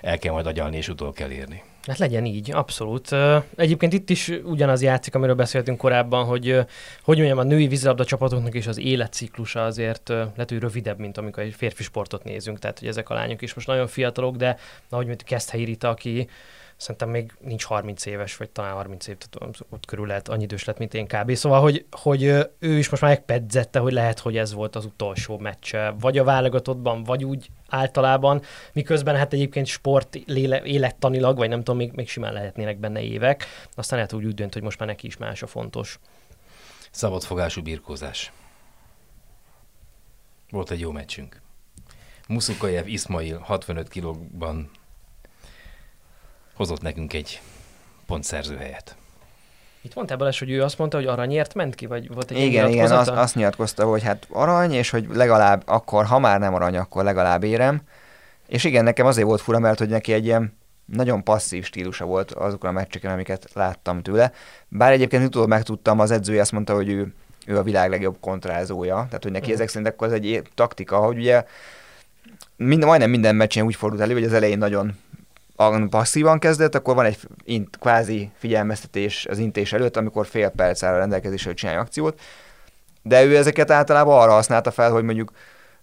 [0.00, 1.62] el kell majd agyalni, és utol kell érni.
[1.86, 3.08] Hát legyen így, abszolút.
[3.56, 6.58] Egyébként itt is ugyanaz játszik, amiről beszéltünk korábban, hogy
[7.02, 11.42] hogy mondjam, a női vízilabda csapatoknak is az életciklusa azért lehet, hogy rövidebb, mint amikor
[11.42, 12.58] egy férfi sportot nézünk.
[12.58, 16.28] Tehát, hogy ezek a lányok is most nagyon fiatalok, de ahogy mondjuk Keszthelyi Rita, aki
[16.82, 20.64] szerintem még nincs 30 éves, vagy talán 30 év, tehát ott körül lehet, annyi idős
[20.64, 21.34] lett, mint én kb.
[21.34, 22.22] Szóval, hogy, hogy
[22.58, 26.24] ő is most már megpedzette, hogy lehet, hogy ez volt az utolsó meccse, vagy a
[26.24, 28.42] válogatottban, vagy úgy általában,
[28.72, 33.44] miközben hát egyébként sport léle, élettanilag, vagy nem tudom, még, még simán lehetnének benne évek,
[33.74, 35.98] aztán lehet úgy, úgy dönt, hogy most már neki is más a fontos.
[36.90, 38.32] Szabadfogású birkózás.
[40.50, 41.40] Volt egy jó meccsünk.
[42.28, 44.70] Muszukajev Ismail 65 kilóban
[46.62, 47.40] hozott nekünk egy
[48.06, 48.96] pontszerző helyet.
[49.80, 52.68] Itt mondtál Balázs, hogy ő azt mondta, hogy aranyért ment ki, vagy volt egy Igen,
[52.68, 56.76] igen, azt, azt nyilatkozta, hogy hát arany, és hogy legalább akkor, ha már nem arany,
[56.76, 57.82] akkor legalább érem.
[58.46, 62.30] És igen, nekem azért volt fura, mert hogy neki egy ilyen nagyon passzív stílusa volt
[62.30, 64.32] azokon a meccseken, amiket láttam tőle.
[64.68, 67.14] Bár egyébként utóbb megtudtam, az edzője azt mondta, hogy ő,
[67.46, 69.54] ő a világ legjobb kontrázója, tehát hogy neki mm.
[69.54, 71.44] ezek szerint akkor ez egy taktika, hogy ugye
[72.56, 74.92] mind, majdnem minden meccsen úgy fordult elő, hogy az elején nagyon
[75.90, 80.94] passzívan kezdett, akkor van egy int, kvázi figyelmeztetés az intés előtt, amikor fél perc áll
[80.94, 82.20] a rendelkezésre, hogy csinálj akciót,
[83.02, 85.32] de ő ezeket általában arra használta fel, hogy mondjuk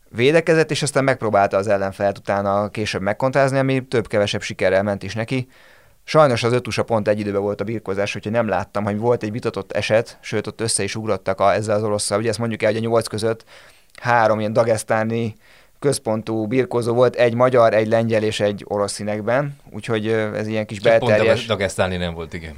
[0.10, 5.48] védekezett, és aztán megpróbálta az ellenfelet utána később megkontázni, ami több-kevesebb sikerrel ment is neki.
[6.04, 9.32] Sajnos az ötusa pont egy időben volt a birkozás, hogyha nem láttam, hogy volt egy
[9.32, 12.20] vitatott eset, sőt ott össze is ugrottak a, ezzel az oroszsal.
[12.20, 13.44] Ugye ezt mondjuk el, hogy a nyolc között
[14.02, 15.36] három ilyen dagesztáni
[15.80, 20.80] központú birkózó volt, egy magyar, egy lengyel és egy orosz színekben, úgyhogy ez ilyen kis
[20.80, 21.36] Csak belterjes...
[21.36, 22.54] Pont Dagestani nem volt, igen.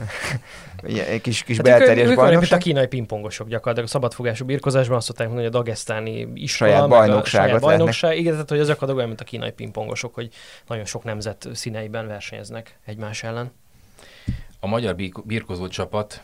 [1.10, 2.52] egy kis, kis hát belterjes ők, bajnokság.
[2.52, 3.88] Ők a kínai pingpongosok gyakorlatilag.
[3.88, 8.18] A szabadfogású birkozásban azt szokták mondani, hogy a dagesztáni iskola, saját bajnokságot saját bajnokság.
[8.18, 10.30] Igen, tehát hogy ezek gyakorlatilag olyan, mint a kínai pingpongosok, hogy
[10.68, 13.52] nagyon sok nemzet színeiben versenyeznek egymás ellen.
[14.60, 16.22] A magyar birkozó csapat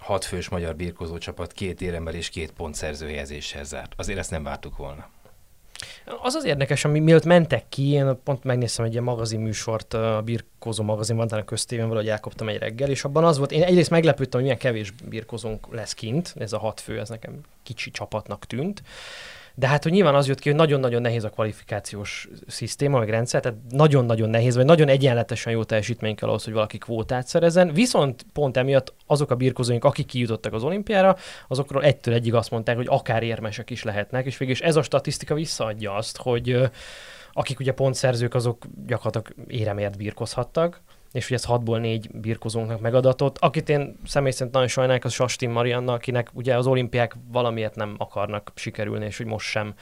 [0.00, 3.92] hat fős magyar birkozó csapat két éremmel és két pontszerző helyezéshez zárt.
[3.96, 5.08] Azért ezt nem vártuk volna.
[6.22, 10.82] Az az érdekes, ami mielőtt mentek ki, én pont megnéztem egy ilyen magazinműsort, a birkózó
[10.82, 14.32] magazinban, talán a köztévén valahogy elkaptam egy reggel, és abban az volt, én egyrészt meglepődtem,
[14.32, 18.82] hogy milyen kevés birkozónk lesz kint, ez a hat fő, ez nekem kicsi csapatnak tűnt,
[19.60, 23.40] de hát, hogy nyilván az jött ki, hogy nagyon-nagyon nehéz a kvalifikációs szisztéma, meg rendszer,
[23.40, 27.72] tehát nagyon-nagyon nehéz, vagy nagyon egyenletesen jó teljesítmény kell ahhoz, hogy valaki kvótát szerezen.
[27.72, 31.16] Viszont pont emiatt azok a birkozóink, akik kijutottak az olimpiára,
[31.48, 35.34] azokról egytől egyig azt mondták, hogy akár érmesek is lehetnek, és végül ez a statisztika
[35.34, 36.70] visszaadja azt, hogy
[37.32, 40.80] akik ugye pontszerzők, azok gyakorlatilag éremért birkozhattak,
[41.12, 43.38] és hogy ez 6-ból 4 birkozónknak megadatott.
[43.38, 47.94] Akit én személy szerint nagyon sajnálok, az Sastin Marianna, akinek ugye az olimpiák valamiért nem
[47.98, 49.74] akarnak sikerülni, és hogy most sem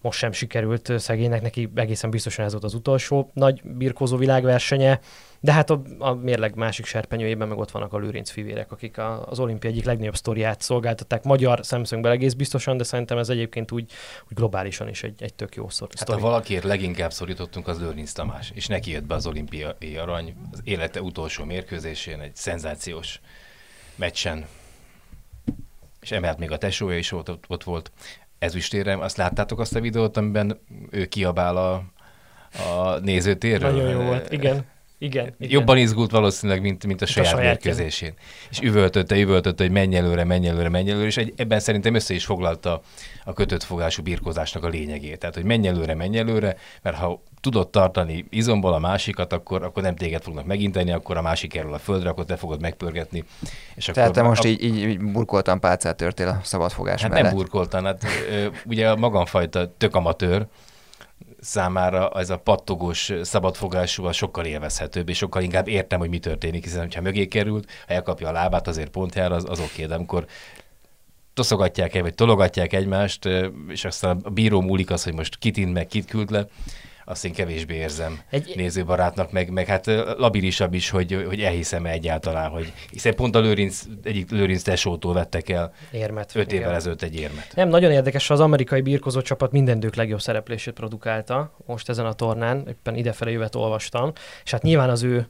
[0.00, 5.00] most sem sikerült szegénynek, neki egészen biztosan ez volt az utolsó nagy birkózó világversenye,
[5.44, 9.26] de hát a, a mérleg másik serpenyőjében meg ott vannak a Lőrinc fivérek, akik a,
[9.26, 13.92] az olimpia egyik legnagyobb sztoriát szolgáltatták magyar szemszögből egész biztosan, de szerintem ez egyébként úgy,
[14.30, 15.92] úgy globálisan is egy, egy tök jó sztori.
[15.98, 20.34] Hát ha valakiért leginkább szorítottunk, az Lőrinc Tamás, és neki jött be az olimpiai arany
[20.52, 23.20] az élete utolsó mérkőzésén, egy szenzációs
[23.94, 24.46] meccsen,
[26.00, 27.92] és emellett még a tesója is ott, ott volt
[28.38, 29.00] ezüstérem.
[29.00, 31.72] Azt láttátok azt a videót, amiben ő kiabál a,
[32.72, 33.70] a nézőtérről?
[33.70, 34.70] Nagyon jó volt, igen.
[35.02, 35.58] Igen, igen.
[35.58, 38.14] Jobban izgult valószínűleg, mint, mint a saját, a saját mérkőzésén.
[38.50, 42.14] És üvöltötte, üvöltötte, hogy menj előre, menj előre, menj előre, és egy, ebben szerintem össze
[42.14, 42.82] is foglalta
[43.24, 45.18] a kötött fogású birkózásnak a lényegét.
[45.18, 49.82] Tehát, hogy menj előre, menj előre, mert ha tudod tartani izomból a másikat, akkor, akkor
[49.82, 53.24] nem téged fognak meginteni, akkor a másik kerül a földre, akkor te fogod megpörgetni.
[53.74, 54.48] És Tehát akkor, te most a...
[54.48, 57.26] így, így burkoltan pálcát törtél a szabadfogás hát mellett.
[57.26, 58.04] nem burkoltan, hát
[58.66, 60.46] ugye a magamfajta tök amatőr,
[61.42, 66.64] számára ez a pattogós szabadfogású a sokkal élvezhetőbb, és sokkal inkább értem, hogy mi történik,
[66.64, 69.94] hiszen ha mögé került, ha elkapja a lábát, azért pont jár, az, az oké, de
[69.94, 70.26] amikor
[71.34, 73.28] toszogatják el, vagy tologatják egymást,
[73.68, 76.46] és aztán a bíró múlik az, hogy most kit ind meg, kit küld le,
[77.04, 78.52] azt én kevésbé érzem egy...
[78.56, 79.86] nézőbarátnak, meg, meg hát
[80.18, 85.48] labilisabb is, hogy, hogy elhiszem egyáltalán, hogy hiszen pont a Lőrinc, egyik Lőrinc tesótól vettek
[85.48, 87.52] el érmet, öt évvel ezelőtt egy érmet.
[87.54, 92.64] Nem, nagyon érdekes, az amerikai birkozó csapat mindendők legjobb szereplését produkálta most ezen a tornán,
[92.68, 94.12] éppen idefelé jövet olvastam,
[94.44, 95.28] és hát nyilván az ő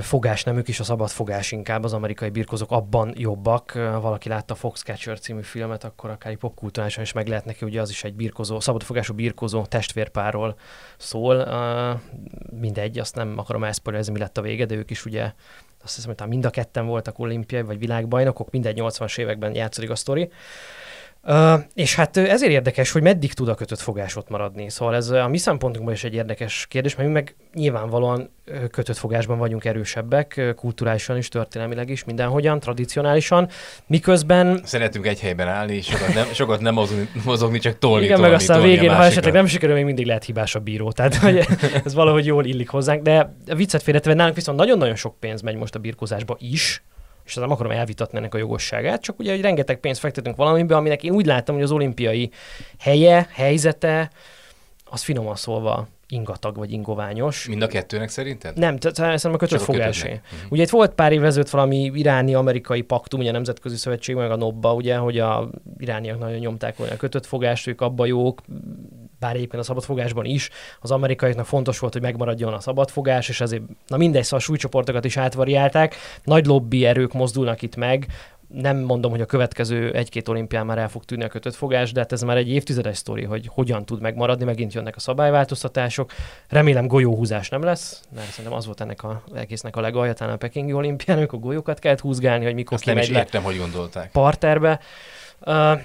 [0.00, 3.72] fogásnemük is, a szabad fogás inkább, az amerikai birkozók abban jobbak.
[3.72, 7.80] Valaki látta a Foxcatcher című filmet, akkor akár egy popkultúrálisan is meg lehet neki, ugye
[7.80, 10.58] az is egy birkozó, szabadfogású birkozó testvérpárról
[10.96, 11.48] szól.
[12.60, 15.32] Mindegy, azt nem akarom elszpoilerezni, mi lett a vége, de ők is ugye
[15.82, 19.96] azt hiszem, hogy mind a ketten voltak olimpiai vagy világbajnokok, mindegy 80-as években játszik a
[19.96, 20.30] sztori.
[21.22, 24.70] Uh, és hát ezért érdekes, hogy meddig tud a kötött fogás ott maradni.
[24.70, 28.30] Szóval ez a mi szempontunkban is egy érdekes kérdés, mert mi meg nyilvánvalóan
[28.70, 33.48] kötött fogásban vagyunk erősebbek, kulturálisan is, történelmileg is, mindenhogyan, tradicionálisan,
[33.86, 34.60] miközben...
[34.64, 38.40] Szeretünk egy helyben állni, sokat nem, sokat nem mozogni, mozogni, csak tolni, Igen, tolni, meg
[38.40, 40.92] aztán a tolni végén, a ha esetleg nem sikerül, még mindig lehet hibás a bíró.
[40.92, 41.46] Tehát hogy
[41.84, 45.74] ez valahogy jól illik hozzánk, de viccet félretve, nálunk viszont nagyon-nagyon sok pénz megy most
[45.74, 46.82] a birkózásba is,
[47.28, 51.02] és nem akarom elvitatni ennek a jogosságát, csak ugye, hogy rengeteg pénzt fektetünk valamibe, aminek
[51.02, 52.30] én úgy láttam, hogy az olimpiai
[52.78, 54.10] helye, helyzete,
[54.84, 57.46] az finoman szólva ingatag vagy ingoványos.
[57.48, 58.58] Mind a kettőnek szerinted?
[58.58, 60.08] Nem, szerintem a kötött fogásé.
[60.08, 60.50] Uh-huh.
[60.50, 64.36] Ugye itt volt pár év ezelőtt valami iráni-amerikai paktum, ugye a Nemzetközi Szövetség, meg a
[64.36, 68.42] NOBBA, ugye, hogy a irániak nagyon nyomták volna a kötött fogást, ők abba jók,
[69.20, 70.50] bár egyébként a szabadfogásban is,
[70.80, 75.04] az amerikaiaknak fontos volt, hogy megmaradjon a szabadfogás, és ezért, na mindegy, szóval a súlycsoportokat
[75.04, 75.96] is átvariálták.
[76.24, 78.06] Nagy lobby erők mozdulnak itt meg,
[78.48, 82.00] nem mondom, hogy a következő egy-két olimpián már el fog tűnni a kötött fogás, de
[82.00, 86.12] hát ez már egy évtizedes sztori, hogy hogyan tud megmaradni, megint jönnek a szabályváltoztatások.
[86.48, 90.36] Remélem golyóhúzás nem lesz, mert szerintem az volt ennek a egésznek a legalja, talán a
[90.36, 94.10] Pekingi olimpián, amikor golyókat kellett húzgálni, hogy mikor Azt nem is értem, hogy gondolták.
[94.10, 94.80] Parterbe.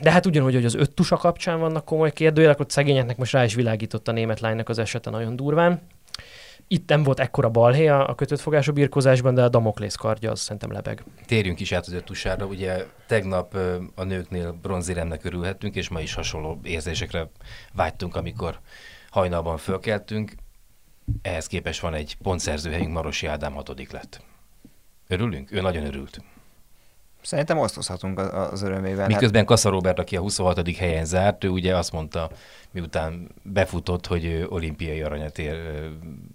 [0.02, 3.44] De hát ugyanúgy, hogy az öt tusa kapcsán vannak komoly kérdőjelek, ott szegényeknek most rá
[3.44, 5.82] is világított a német lánynak az esete nagyon durván.
[6.68, 10.72] Itt nem volt ekkora balhé a kötött fogású birkozásban, de a Damoklész kardja az szerintem
[10.72, 11.04] lebeg.
[11.26, 12.46] Térjünk is át az öt tusára.
[12.46, 13.58] Ugye tegnap
[13.96, 17.30] a nőknél bronzéremnek örülhettünk, és ma is hasonló érzésekre
[17.74, 18.60] vágytunk, amikor
[19.10, 20.32] hajnalban fölkeltünk.
[21.22, 24.22] Ehhez képest van egy pontszerző helyünk, Marosi Ádám hatodik lett.
[25.08, 25.52] Örülünk?
[25.52, 26.24] Ő nagyon örült.
[27.24, 29.08] Szerintem osztozhatunk az örömével.
[29.08, 30.76] Miközben Kassa Robert, aki a 26.
[30.76, 32.30] helyen zárt, ő ugye azt mondta,
[32.72, 35.58] miután befutott, hogy olimpiai aranyat ér,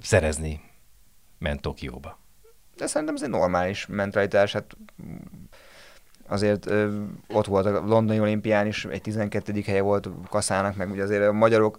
[0.02, 0.60] szerezni
[1.38, 2.18] ment Tokióba.
[2.76, 4.52] De szerintem ez egy normális mentalitás.
[4.52, 4.76] Hát
[6.28, 9.62] azért ö, ott volt a londoni olimpián is, egy 12.
[9.66, 11.78] helye volt Kaszának, meg ugye azért a magyarok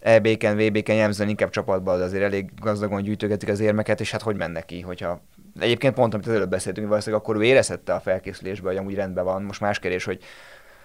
[0.00, 4.36] EB-ken, VB-ken jellemzően inkább csapatban, de azért elég gazdagon gyűjtögetik az érmeket, és hát hogy
[4.36, 5.20] mennek ki, hogyha
[5.58, 9.24] Egyébként pont, amit az előbb beszéltünk, valószínűleg akkor ő érezhette a felkészülésbe, hogy amúgy rendben
[9.24, 9.42] van.
[9.42, 10.18] Most más kérdés, hogy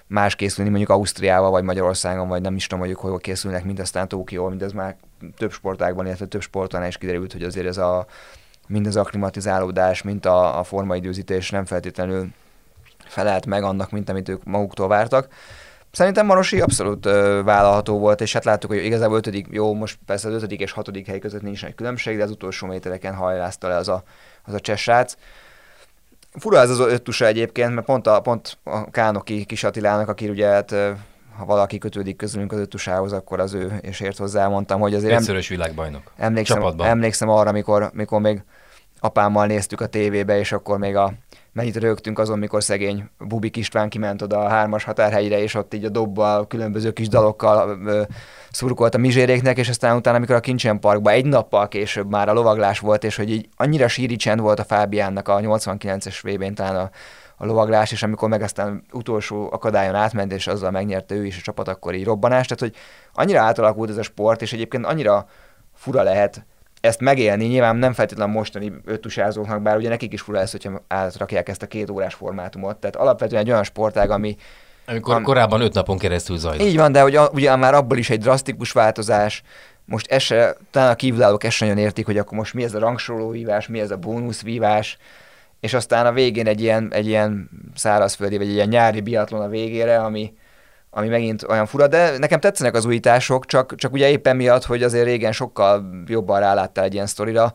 [0.07, 4.07] más készülni mondjuk Ausztriával, vagy Magyarországon, vagy nem is tudom, hogy hol készülnek, mint aztán
[4.07, 4.95] Tókió, ez már
[5.37, 8.05] több sportágban, illetve több sportnál is kiderült, hogy azért ez a
[8.67, 12.27] mind az aklimatizálódás, mint a, a formaidőzítés nem feltétlenül
[13.05, 15.27] felelt meg annak, mint amit ők maguktól vártak.
[15.91, 20.27] Szerintem Marosi abszolút ö, vállalható volt, és hát láttuk, hogy igazából ötödik, jó, most persze
[20.27, 23.75] az ötödik és hatodik hely között nincs nagy különbség, de az utolsó métereken hajlázta le
[23.75, 24.03] az a,
[24.47, 25.15] az a csessrác.
[26.31, 30.47] Fura ez az öttusa egyébként, mert pont a, pont a Kánoki kis Attilának, aki ugye
[30.47, 30.71] hát,
[31.37, 35.13] ha valaki kötődik közülünk az öttusához, akkor az ő, és ért hozzá, mondtam, hogy azért...
[35.13, 36.11] Egyszerűs világbajnok.
[36.17, 36.87] Emlékszem, Csapatban.
[36.87, 38.43] emlékszem arra, amikor, mikor még
[38.99, 41.13] apámmal néztük a tévébe, és akkor még a
[41.57, 45.85] mennyit rögtünk azon, mikor szegény Bubik István kiment oda a hármas határhelyre, és ott így
[45.85, 48.01] a dobbal, különböző kis dalokkal ö,
[48.51, 52.33] szurkolt a mizséréknek, és aztán utána, amikor a Kincsen Parkban egy nappal később már a
[52.33, 56.75] lovaglás volt, és hogy így annyira síri csend volt a Fábiánnak a 89-es vb talán
[56.75, 56.89] a,
[57.37, 61.41] a lovaglás, és amikor meg aztán utolsó akadályon átment, és azzal megnyerte ő is a
[61.41, 62.47] csapat, akkor így robbanás.
[62.47, 62.81] Tehát, hogy
[63.13, 65.27] annyira átalakult ez a sport, és egyébként annyira
[65.73, 66.45] fura lehet
[66.81, 71.49] ezt megélni, nyilván nem feltétlenül mostani öttusázóknak, bár ugye nekik is fura lesz, hogyha átrakják
[71.49, 72.77] ezt a két órás formátumot.
[72.77, 74.35] Tehát alapvetően egy olyan sportág, ami
[74.85, 76.67] amikor am, korábban öt napon keresztül zajlott.
[76.67, 79.43] Így van, de hogy ugye már abból is egy drasztikus változás,
[79.85, 82.79] most ez se, talán a kívülállók ezt nagyon értik, hogy akkor most mi ez a
[82.79, 84.97] rangsorolóvívás, mi ez a bónuszvívás,
[85.59, 89.47] és aztán a végén egy ilyen, egy ilyen szárazföldi, vagy egy ilyen nyári biatlon a
[89.47, 90.33] végére, ami,
[90.97, 94.83] ami megint olyan fura, de nekem tetszenek az újítások, csak, csak ugye éppen miatt, hogy
[94.83, 97.53] azért régen sokkal jobban ráláttál egy ilyen sztorira,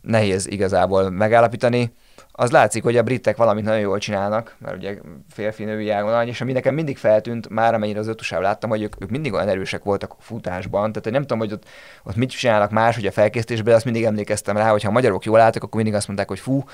[0.00, 1.92] nehéz igazából megállapítani.
[2.34, 4.98] Az látszik, hogy a britek valamit nagyon jól csinálnak, mert ugye
[5.30, 8.94] férfi női ágon, és ami nekem mindig feltűnt, már amennyire az ötusával láttam, hogy ők,
[8.98, 11.64] ők mindig olyan erősek voltak futásban, tehát nem tudom, hogy ott,
[12.02, 14.92] ott mit csinálnak más, hogy a felkészítésben, de azt mindig emlékeztem rá, hogy ha a
[14.92, 16.64] magyarok jól álltak, akkor mindig azt mondták, hogy fú,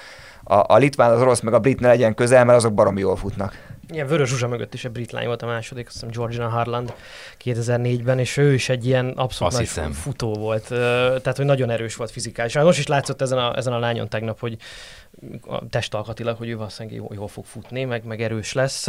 [0.45, 3.17] a, a litván, az orosz meg a brit ne legyen közel, mert azok baromi jól
[3.17, 3.77] futnak.
[3.91, 6.93] Ilyen Vörös Zsuzsa mögött is egy brit lány volt a második, azt hiszem Georgina Harland
[7.45, 9.93] 2004-ben, és ő is egy ilyen abszolút nagy hiszem.
[9.93, 10.67] futó volt,
[11.23, 12.65] tehát hogy nagyon erős volt fizikálisan.
[12.65, 14.57] Most is látszott ezen a, ezen a lányon tegnap, hogy
[15.71, 18.87] testalkatilag, hogy ő valószínűleg jól, jól fog futni, meg, meg erős lesz.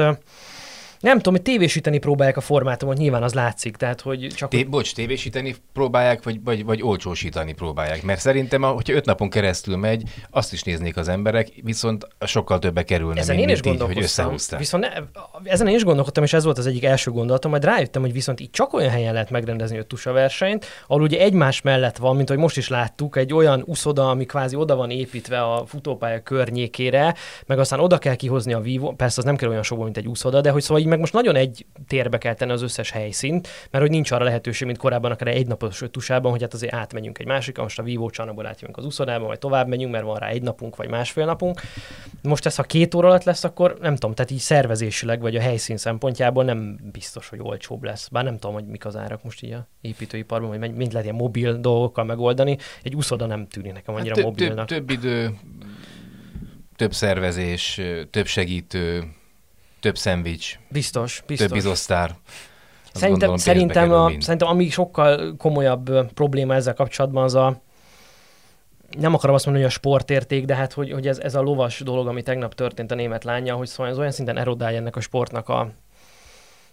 [0.99, 4.49] Nem tudom, hogy tévésíteni próbálják a formátumot, nyilván az látszik, tehát hogy csak...
[4.49, 8.03] Té- bocs, tévésíteni próbálják, vagy, vagy, vagy olcsósítani próbálják?
[8.03, 12.83] Mert szerintem, hogyha öt napon keresztül megy, azt is néznék az emberek, viszont sokkal többe
[12.83, 14.59] kerülne, Ezen mint, én is így, hogy összehúzták.
[14.59, 18.01] Viszont ne, ezen én is gondolkodtam, és ez volt az egyik első gondolatom, majd rájöttem,
[18.01, 21.97] hogy viszont itt csak olyan helyen lehet megrendezni a tusa versenyt, ahol ugye egymás mellett
[21.97, 25.65] van, mint hogy most is láttuk, egy olyan uszoda, ami kvázi oda van építve a
[25.65, 29.85] futópálya környékére, meg aztán oda kell kihozni a vívó, persze az nem kell olyan sokból,
[29.85, 32.91] mint egy uszoda, de hogy szóval meg most nagyon egy térbe kell tenni az összes
[32.91, 36.73] helyszínt, mert hogy nincs arra lehetőség, mint korábban akár egy napos tusában, hogy hát azért
[36.73, 40.17] átmenjünk egy másikra, most a vívó csarnokból átjövünk az uszodába, vagy tovább megyünk, mert van
[40.17, 41.62] rá egy napunk, vagy másfél napunk.
[42.21, 45.41] Most ez, ha két óra alatt lesz, akkor nem tudom, tehát így szervezésileg, vagy a
[45.41, 48.08] helyszín szempontjából nem biztos, hogy olcsóbb lesz.
[48.08, 51.15] Bár nem tudom, hogy mik az árak most így a építőiparban, hogy mind lehet ilyen
[51.15, 52.58] mobil dolgokkal megoldani.
[52.84, 54.67] Egy uszoda nem tűnik nekem annyira Hát több, mobilnak.
[54.67, 55.38] több, több idő,
[56.75, 59.04] több szervezés, több segítő,
[59.79, 61.47] több szendvics, Biztos, biztos.
[61.47, 62.15] több izosztár.
[62.93, 64.21] Azt Szerintem, szerintem, a, mind.
[64.21, 67.61] szerintem ami sokkal komolyabb probléma ezzel kapcsolatban az a
[68.97, 71.79] nem akarom azt mondani, hogy a sportérték, de hát, hogy, hogy ez, ez a lovas
[71.79, 74.99] dolog, ami tegnap történt a német lánya, hogy szóval ez olyan szinten erodálja ennek a
[74.99, 75.69] sportnak a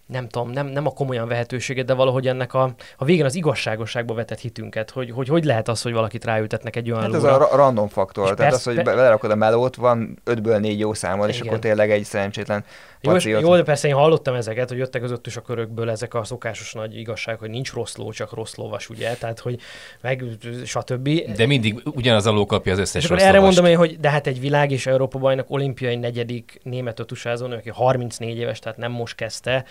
[0.06, 4.14] nem tudom, nem, nem a komolyan vehetőséget, de valahogy ennek a, a végén az igazságosságba
[4.14, 7.34] vetett hitünket, hogy, hogy hogy lehet az, hogy valakit ráültetnek egy olyan Hát ez lóra.
[7.34, 8.24] a ra- random faktor.
[8.24, 11.28] És Tehát persze- az, hogy pe- be- belerakod a melót, van ötből négy jó számol,
[11.28, 12.64] és akkor tényleg egy szerencsétlen
[13.00, 13.40] Jó, és, patriót.
[13.42, 16.72] jó, de persze én hallottam ezeket, hogy jöttek között is a körökből ezek a szokásos
[16.72, 19.14] nagy igazság, hogy nincs rossz ló, csak rossz lovas, ugye?
[19.14, 19.60] Tehát, hogy
[20.00, 20.24] meg
[20.64, 21.08] stb.
[21.36, 23.56] De mindig ugyanaz a ló kapja az összes És akkor rossz erre lovast.
[23.56, 27.70] mondom én, hogy de hát egy világ és Európa bajnok olimpiai negyedik német ötusázó, aki
[27.70, 29.64] 34 éves, tehát nem most kezdte,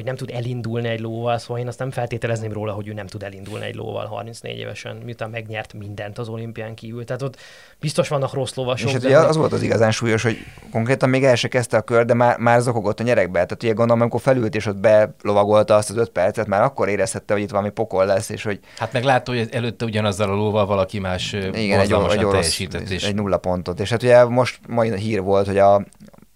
[0.00, 3.06] hogy nem tud elindulni egy lóval, szóval én azt nem feltételezném róla, hogy ő nem
[3.06, 7.04] tud elindulni egy lóval 34 évesen, miután megnyert mindent az olimpián kívül.
[7.04, 7.36] Tehát ott
[7.80, 8.88] biztos vannak rossz lovasok.
[8.88, 10.38] És hát ugye az volt az igazán súlyos, hogy
[10.70, 13.32] konkrétan még el se kezdte a kör, de már, már zokogott a nyerekbe.
[13.32, 17.32] Tehát ugye gondolom, amikor felült és ott belovagolta azt az öt percet, már akkor érezhette,
[17.32, 20.66] hogy itt valami pokol lesz, és hogy Hát meg látta, hogy előtte ugyanazzal a lóval
[20.66, 22.88] valaki más igen, egy, egy orosz, teljesített.
[22.88, 23.80] És egy nulla pontot.
[23.80, 25.84] És hát ugye most mai hír volt, hogy a,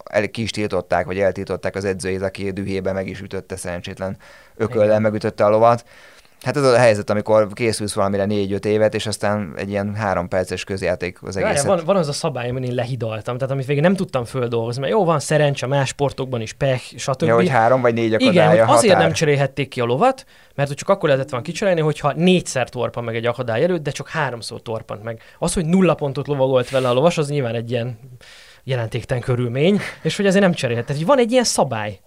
[0.05, 4.17] el, ki is tiltották, vagy eltiltották az edzőjét, aki dühében meg is ütötte szerencsétlen
[4.57, 5.85] ököllel, megütötte a lovat.
[6.45, 10.65] Hát ez a helyzet, amikor készülsz valamire négy-öt évet, és aztán egy ilyen három perces
[10.65, 11.67] közjáték az egészet.
[11.67, 14.93] van, van az a szabály, amin én lehidaltam, tehát amit végig nem tudtam földolgozni, mert
[14.93, 17.23] jó, van szerencse, más sportokban is pech, stb.
[17.23, 19.07] Ja, hogy három vagy négy akadálya Igen, hogy azért határ.
[19.07, 23.05] nem cserélhették ki a lovat, mert hogy csak akkor lehetett volna kicserélni, hogyha négyszer torpan
[23.05, 25.21] meg egy akadály előtt, de csak háromszor torpant meg.
[25.39, 27.99] Az, hogy nulla pontot lovagolt vele a lovas, az nyilván egy ilyen
[28.65, 30.87] jelentéktelen körülmény, és hogy ezért nem cserélhet.
[30.87, 32.01] Tehát hogy van egy ilyen szabály.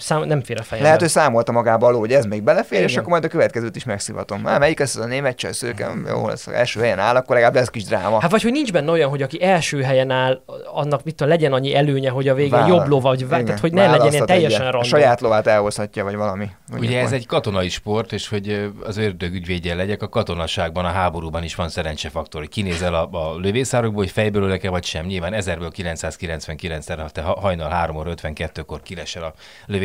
[0.00, 0.86] Szám, nem fér a fejembe.
[0.88, 2.90] Lehet, hogy számolta magába alól, hogy ez még belefér, Igen.
[2.90, 4.40] és akkor majd a következőt is megszivatom.
[4.40, 7.34] Már melyik ez az a német csaj szőke, jó lesz, az első helyen áll, akkor
[7.34, 8.20] legalább lesz kis dráma.
[8.20, 11.52] Hát vagy hogy nincs benne olyan, hogy aki első helyen áll, annak mit tudom, legyen
[11.52, 14.26] annyi előnye, hogy a végén Vála- jobb lova, vagy, Igen, tehát hogy ne legyen ilyen
[14.26, 14.72] teljesen egyet.
[14.72, 14.80] random.
[14.80, 16.48] A saját lovát elhozhatja, vagy valami.
[16.78, 21.42] Ugye ez egy katonai sport, és hogy az ördög ügyvédje legyek, a katonasságban, a háborúban
[21.42, 25.06] is van szerencsefaktor, hogy kinézel a, a lövészárokból, hogy fejből ölek vagy sem.
[25.06, 29.32] Nyilván 1000-ből 999-re, ha te ha- hajnal 3 óra 52-kor kilesel a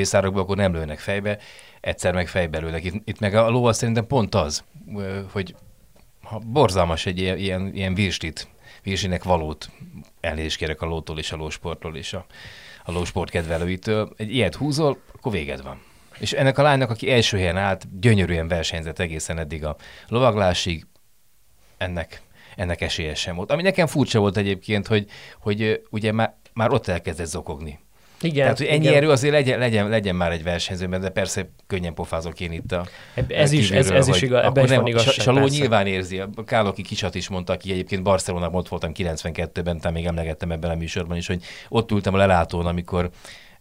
[0.05, 1.37] lövészárokból, akkor nem lőnek fejbe,
[1.81, 2.83] egyszer meg fejbe lőnek.
[2.83, 4.63] Itt, itt meg a lóval szerintem pont az,
[5.31, 5.55] hogy
[6.21, 7.93] ha borzalmas egy ilyen, ilyen, ilyen
[8.83, 9.69] virsinek valót
[10.19, 12.25] elnézést kérek a lótól és a lósportról és a,
[12.83, 14.13] a lósport kedvelőitől.
[14.17, 15.81] Egy ilyet húzol, akkor véged van.
[16.19, 19.75] És ennek a lánynak, aki első helyen állt, gyönyörűen versenyzett egészen eddig a
[20.07, 20.85] lovaglásig,
[21.77, 22.21] ennek,
[22.55, 23.51] ennek esélye sem volt.
[23.51, 27.79] Ami nekem furcsa volt egyébként, hogy, hogy ugye már, már ott elkezdett zokogni.
[28.21, 28.93] Igen, Tehát, hogy ennyi igen.
[28.95, 32.85] erő azért legyen, legyen, legyen már egy versenyzőben, de persze könnyen pofázok én itt a
[33.27, 35.57] Ez is- ez- ez is igaz, ebben is van nem, igazság, És a ló persze.
[35.57, 36.19] nyilván érzi.
[36.19, 40.71] A Káloki Kisat is mondta, aki egyébként Barcelonában ott voltam 92-ben, talán még emlegettem ebben
[40.71, 43.09] a műsorban is, hogy ott ültem a lelátón, amikor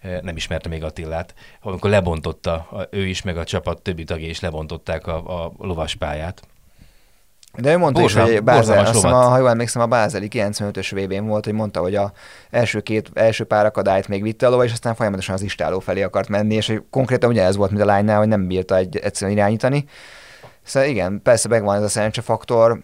[0.01, 4.41] eh, nem ismerte még Attillát, amikor lebontotta, ő is, meg a csapat többi tagja is
[4.41, 6.43] lebontották a, a lovaspályát.
[7.57, 10.29] De ő mondta Borzal- is, hogy Bázel, azt hiszem, a, ha jól emlékszem, a Bázeli
[10.31, 12.13] 95-ös vb volt, hogy mondta, hogy a
[12.51, 16.03] első két, első pár akadályt még vitte a lova, és aztán folyamatosan az istáló felé
[16.03, 19.37] akart menni, és hogy konkrétan ugyanez volt, mint a lánynál, hogy nem bírta egy, egyszerűen
[19.37, 19.85] irányítani.
[20.63, 22.81] Szóval igen, persze megvan ez a szerencsefaktor.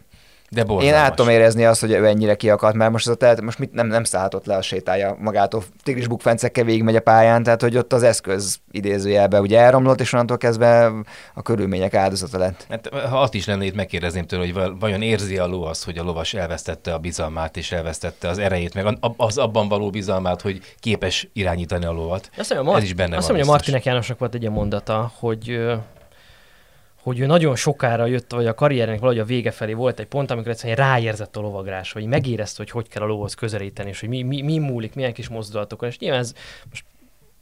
[0.53, 1.01] De Én borzalmas.
[1.01, 3.73] át tudom érezni azt, hogy ő ennyire kiakadt, mert most, az a telet, most mit,
[3.73, 7.93] nem, nem szállhatott le a sétája magától, tigris bukfencekkel végigmegy a pályán, tehát hogy ott
[7.93, 10.93] az eszköz idézőjelbe ugye elromlott, és onnantól kezdve
[11.35, 12.67] a körülmények áldozata lett.
[12.69, 15.99] Hát, ha azt is lenne, itt megkérdezném tőle, hogy vajon érzi a ló azt, hogy
[15.99, 20.61] a lovas elvesztette a bizalmát, és elvesztette az erejét, meg az abban való bizalmát, hogy
[20.81, 22.31] képes irányítani a lovat.
[22.37, 23.49] Azt mondja, Ez is benne azt van mondja, biztos.
[23.49, 25.61] Martinek Jánosnak volt egy ilyen mondata, hogy
[27.03, 30.31] hogy ő nagyon sokára jött, vagy a karriernek valahogy a vége felé volt egy pont,
[30.31, 34.09] amikor egyszerűen ráérzett a lovagrás, vagy megérezte, hogy hogy kell a lóhoz közelíteni, és hogy
[34.09, 36.35] mi, mi, mi múlik, milyen kis mozdulatokon, és nyilván ez
[36.71, 36.85] most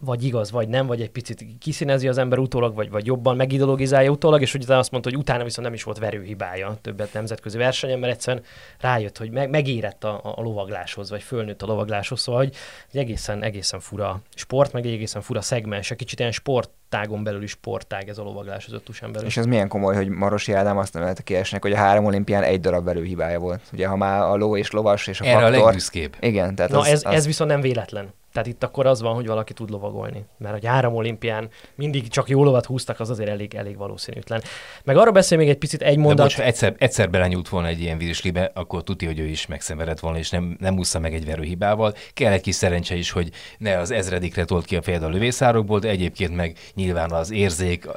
[0.01, 4.11] vagy igaz, vagy nem, vagy egy picit kiszínezi az ember utólag, vagy, vagy jobban megideologizálja
[4.11, 7.99] utólag, és utána azt mondta, hogy utána viszont nem is volt verőhibája többet nemzetközi versenyen,
[7.99, 8.45] mert egyszerűen
[8.81, 12.55] rájött, hogy meg, megérett a, a lovagláshoz, vagy fölnőtt a lovagláshoz, szóval hogy
[12.93, 16.77] egy egészen, egészen fura sport, meg egy egészen fura szegmens, egy kicsit ilyen sportágon
[17.23, 19.27] belül is sportág ez a lovaglás az öttusen belül.
[19.27, 22.61] És ez milyen komoly, hogy Marosi Ádám azt nevelte kiesnek, hogy a három olimpián egy
[22.61, 23.61] darab verőhibája volt.
[23.73, 25.61] Ugye, ha már a ló és lovas és a Erre faktor...
[25.61, 26.17] a legbüszkébb.
[26.21, 27.15] Igen, tehát Na az, ez, az...
[27.15, 28.15] ez viszont nem véletlen.
[28.33, 30.25] Tehát itt akkor az van, hogy valaki tud lovagolni.
[30.39, 34.43] Mert hogy három olimpián mindig csak jó lovat húztak, az azért elég, elég valószínűtlen.
[34.85, 36.27] Meg arra beszél még egy picit egy De mondat.
[36.27, 40.01] bocs, ha egyszer, egyszer belenyúlt volna egy ilyen virislibe, akkor tuti, hogy ő is megszenvedett
[40.01, 41.95] volna, és nem, nem úszta meg egy verőhibával.
[42.15, 45.79] Kell egy kis szerencse is, hogy ne az ezredikre tolt ki a fejed a lövészárokból,
[45.79, 47.89] de egyébként meg nyilván az érzék,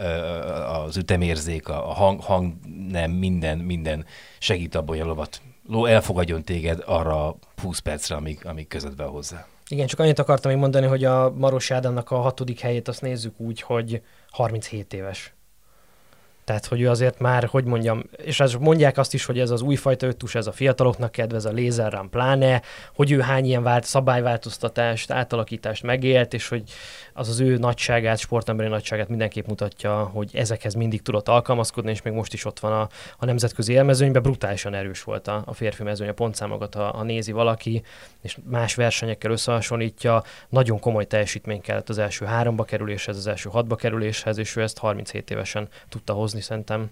[0.86, 2.54] az ütemérzék, a hang, hang
[2.90, 4.06] nem, minden, minden
[4.40, 9.46] segít abban, hogy a lovat ló elfogadjon téged arra 20 percre, amíg, amíg között hozzá.
[9.72, 13.40] Igen, csak annyit akartam még mondani, hogy a Maros Ádámnak a hatodik helyét azt nézzük
[13.40, 15.34] úgy, hogy 37 éves.
[16.44, 19.62] Tehát, hogy ő azért már, hogy mondjam, és az mondják azt is, hogy ez az
[19.62, 22.62] újfajta öttus, ez a fiataloknak kedvez, a lézerrám pláne,
[22.96, 26.64] hogy ő hány ilyen vált, szabályváltoztatást, átalakítást megélt, és hogy
[27.14, 32.14] az az ő nagyságát, sportemberi nagyságát mindenképp mutatja, hogy ezekhez mindig tudott alkalmazkodni, és még
[32.14, 36.10] most is ott van a, a nemzetközi élmezőnyben, brutálisan erős volt a, a férfi mezőny,
[36.10, 37.84] a pontszámokat, ha, ha nézi valaki,
[38.22, 43.76] és más versenyekkel összehasonlítja, nagyon komoly teljesítmény kellett az első háromba kerüléshez, az első hatba
[43.76, 46.92] kerüléshez, és ő ezt 37 évesen tudta hozni, szerintem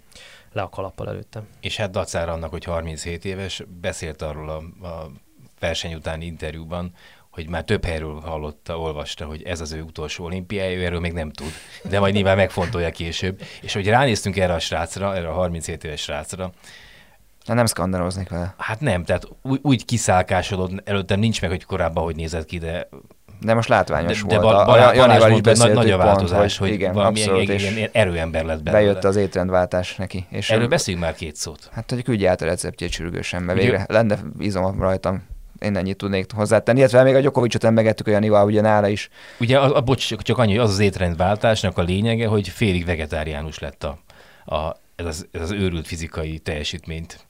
[0.51, 1.41] le a kalappal előtte.
[1.59, 5.11] És hát dacára annak, hogy 37 éves, beszélt arról a, a
[5.59, 6.91] verseny utáni interjúban,
[7.29, 11.13] hogy már több helyről hallotta, olvasta, hogy ez az ő utolsó olimpiája, ő erről még
[11.13, 11.51] nem tud,
[11.83, 13.41] de majd nyilván megfontolja később.
[13.61, 16.51] És hogy ránéztünk erre a srácra, erre a 37 éves srácra,
[17.45, 18.53] Na nem szkandaloznék vele.
[18.57, 22.89] Hát nem, tehát úgy, úgy kiszálkásodott, előttem nincs meg, hogy korábban hogy nézett ki, de
[23.41, 24.57] de most látványos de, volt.
[24.57, 27.73] De Balázs, Janival is nagy, nagy a pont, változás, hogy, hogy igen, valami abszolút, ilyen,
[27.73, 28.83] ilyen, erőember lett belőle.
[28.83, 30.25] Bejött az étrendváltás neki.
[30.29, 31.69] És Erről beszéljünk már két szót.
[31.71, 35.27] Hát, hogy küldje át a receptjét sürgősen, mert végre lenne izom rajtam.
[35.59, 39.09] Én ennyit tudnék hozzátenni, illetve még a Gyokovicsot emlegettük a Janival, ugye nála is.
[39.39, 43.59] Ugye, a, a, bocs, csak annyi, hogy az az étrendváltásnak a lényege, hogy félig vegetáriánus
[43.59, 43.97] lett a,
[44.55, 47.27] a, ez, az, ez az őrült fizikai teljesítményt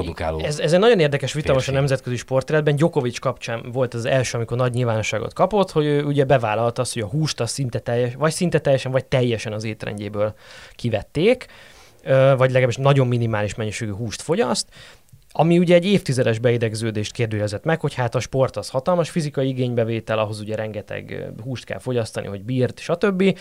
[0.00, 0.38] produkáló.
[0.44, 2.76] Ez, ez egy nagyon érdekes vita most a nemzetközi sportéletben.
[2.76, 7.02] Djokovic kapcsán volt az első, amikor nagy nyilvánosságot kapott, hogy ő ugye bevállalta azt, hogy
[7.02, 10.34] a húst az szinte teljes, vagy szinte teljesen, vagy teljesen az étrendjéből
[10.74, 11.46] kivették,
[12.36, 14.68] vagy legalábbis nagyon minimális mennyiségű húst fogyaszt,
[15.32, 20.18] ami ugye egy évtizedes beidegződést kérdőjelezett meg, hogy hát a sport az hatalmas fizikai igénybevétel,
[20.18, 23.38] ahhoz ugye rengeteg húst kell fogyasztani, hogy bírt, stb.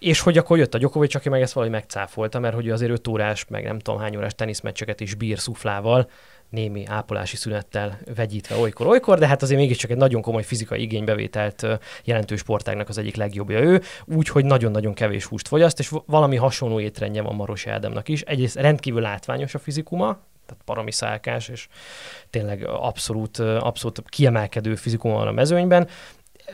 [0.00, 3.08] És hogy akkor jött a Djokovic, aki meg ezt valahogy megcáfolta, mert hogy azért 5
[3.08, 6.10] órás, meg nem tudom hány órás teniszmeccseket is bír szuflával,
[6.48, 11.66] némi ápolási szünettel vegyítve olykor-olykor, de hát azért mégiscsak egy nagyon komoly fizikai igénybevételt
[12.04, 17.22] jelentő sportágnak az egyik legjobbja ő, úgyhogy nagyon-nagyon kevés húst fogyaszt, és valami hasonló étrendje
[17.22, 18.20] van Maros Ádámnak is.
[18.20, 21.68] Egyrészt rendkívül látványos a fizikuma, tehát paromi szálkás, és
[22.30, 25.88] tényleg abszolút, abszolút kiemelkedő fizikum van a mezőnyben,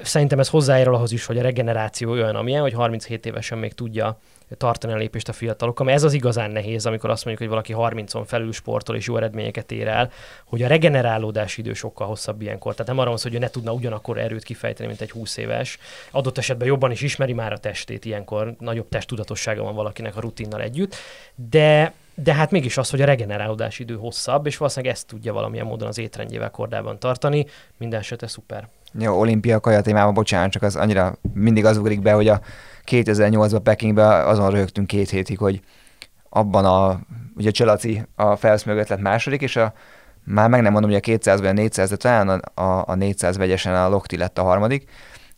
[0.02, 4.18] szerintem ez hozzájárul ahhoz is, hogy a regeneráció olyan, amilyen, hogy 37 évesen még tudja
[4.56, 8.02] tartani a lépést a fiatalok, mert ez az igazán nehéz, amikor azt mondjuk, hogy valaki
[8.02, 10.10] 30-on felül sportol és jó eredményeket ér el,
[10.44, 12.72] hogy a regenerálódási idő sokkal hosszabb ilyenkor.
[12.72, 15.78] Tehát nem arra van szó, hogy ne tudna ugyanakkor erőt kifejteni, mint egy 20 éves.
[16.10, 20.60] Adott esetben jobban is ismeri már a testét ilyenkor, nagyobb testtudatossága van valakinek a rutinnal
[20.60, 20.94] együtt,
[21.34, 21.92] de
[22.22, 25.88] de hát mégis az, hogy a regenerálódási idő hosszabb, és valószínűleg ezt tudja valamilyen módon
[25.88, 27.46] az étrendjével kordában tartani.
[27.76, 28.68] Minden esetre szuper.
[28.98, 32.40] Jó, olimpia kaja témában, bocsánat, csak az annyira mindig az ugrik be, hogy a
[32.86, 35.60] 2008-ban Pekingben azon rögtünk két hétig, hogy
[36.28, 37.00] abban a,
[37.36, 39.72] ugye Cselaci a felsz mögött lett második, és a,
[40.24, 42.94] már meg nem mondom, hogy a 200 vagy a 400, de talán a, a, a
[42.94, 44.90] 400 vegyesen a Lokti lett a harmadik,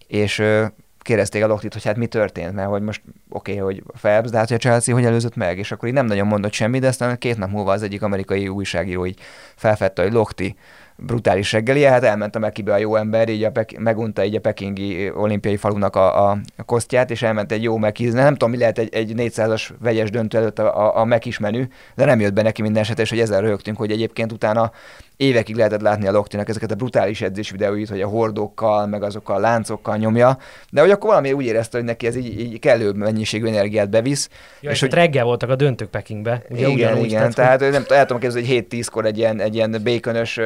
[0.06, 0.66] és ö,
[0.98, 4.38] kérdezték a Loktit, hogy hát mi történt, mert hogy most oké, okay, hogy Phelps, de
[4.38, 6.88] hát hogy a Chelsea hogy előzött meg, és akkor így nem nagyon mondott semmit, de
[6.88, 9.20] aztán két nap múlva az egyik amerikai újságíró így
[9.56, 10.56] felfedte, hogy Lokti
[11.02, 14.40] brutális reggeli, hát elment a Mekibe a jó ember, így a Pek- megunta így a
[14.40, 18.20] pekingi olimpiai falunak a, a, a kosztját, és elment egy jó mekizni.
[18.20, 21.64] Nem tudom, mi lehet egy, egy 400-as vegyes döntő előtt a, a, a mekis menü,
[21.94, 24.72] de nem jött be neki minden esetre, és hogy ezzel rögtünk, hogy egyébként utána
[25.18, 29.36] évekig lehetett látni a Loktinak ezeket a brutális edzés videóit, hogy a hordókkal, meg azokkal
[29.36, 30.38] a láncokkal nyomja,
[30.70, 34.28] de hogy akkor valami úgy érezte, hogy neki ez így, így kellő mennyiségű energiát bevisz.
[34.60, 36.42] Ja, és, és hogy reggel voltak a döntők Pekingbe.
[36.48, 39.54] Ugye igen, ugyanúgy, igen, tehát, tehát nem el tudom képzelni, hogy 7-10-kor egy ilyen, egy
[39.54, 40.40] ilyen békönös,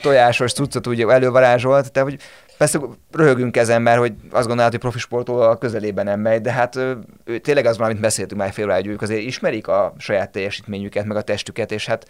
[0.00, 2.20] tojásos cuccot úgy elővarázsolt, tehát hogy
[2.56, 2.80] Persze
[3.12, 6.76] röhögünk ezen, mert hogy azt gondolod, hogy profi sportoló a közelében nem megy, de hát
[6.76, 6.98] ő,
[7.38, 11.16] tényleg az van, amit beszéltünk már fél hogy ők azért ismerik a saját teljesítményüket, meg
[11.16, 12.06] a testüket, és hát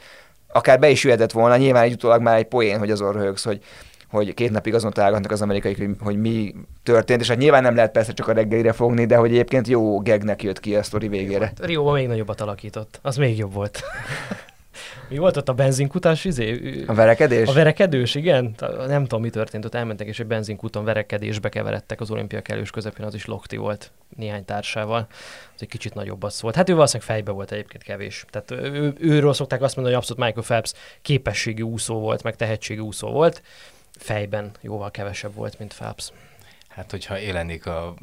[0.55, 3.61] akár be is jöhetett volna, nyilván egy utólag már egy poén, hogy azon röhögsz, hogy
[4.11, 7.74] hogy két napig azon találgatnak az amerikai, hogy, hogy mi történt, és hát nyilván nem
[7.74, 11.09] lehet persze csak a reggelire fogni, de hogy egyébként jó gegnek jött ki a sztori
[11.09, 11.52] végére.
[11.61, 13.82] Rióban még nagyobbat alakított, az még jobb volt.
[15.08, 16.84] Mi volt ott a benzinkutás izé?
[16.86, 17.48] A verekedés?
[17.48, 18.54] A verekedős, igen.
[18.86, 23.06] Nem tudom, mi történt, ott elmentek, és egy benzinkuton verekedésbe keveredtek az olimpia kellős közepén,
[23.06, 25.06] az is Lokti volt néhány társával.
[25.54, 26.54] Az egy kicsit nagyobb az volt.
[26.54, 28.24] Hát ő valószínűleg fejbe volt egyébként kevés.
[28.30, 30.72] Tehát ő, őről szokták azt mondani, hogy abszolút Michael Phelps
[31.02, 33.42] képességi úszó volt, meg tehetségi úszó volt.
[33.98, 36.12] Fejben jóval kevesebb volt, mint Phelps.
[36.68, 37.94] Hát, hogyha élenik a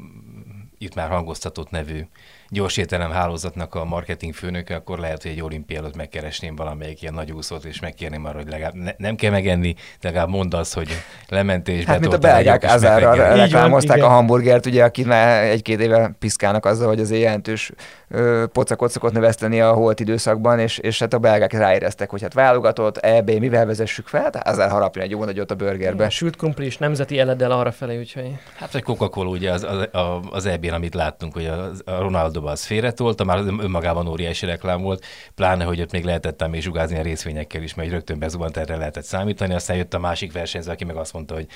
[0.78, 2.06] itt már hangoztatott nevű
[2.52, 2.80] gyors
[3.12, 7.64] hálózatnak a marketing főnöke, akkor lehet, hogy egy olimpia előtt megkeresném valamelyik ilyen nagy úszót,
[7.64, 10.88] és megkérném arra, hogy legalább ne, nem kell megenni, de legalább mondd azt, hogy
[11.28, 16.14] lementél és Hát mint a belgák Azárra reklámozták a hamburgert, ugye, akit már egy-két éve
[16.18, 17.72] piszkálnak azzal, hogy az jelentős
[18.08, 22.34] ö, pocakot szokott növeszteni a holt időszakban, és, és hát a belgák ráéreztek, hogy hát
[22.34, 26.08] válogatott, EB, mivel vezessük fel, hát Azár harapja egy jó nagyot a burgerbe.
[26.08, 28.36] Sült krumpli és nemzeti eleddel arra felé, úgyhogy...
[28.56, 29.88] Hát vagy Coca-Cola ugye az, az,
[30.30, 35.04] az EB-n, amit láttunk, hogy a, a Ronaldo az félretolta, már önmagában óriási reklám volt,
[35.34, 39.04] pláne, hogy ott még lehetett még zsugázni a részvényekkel is, mert rögtön bezubant erre lehetett
[39.04, 41.46] számítani, aztán jött a másik versenyző, aki meg azt mondta, hogy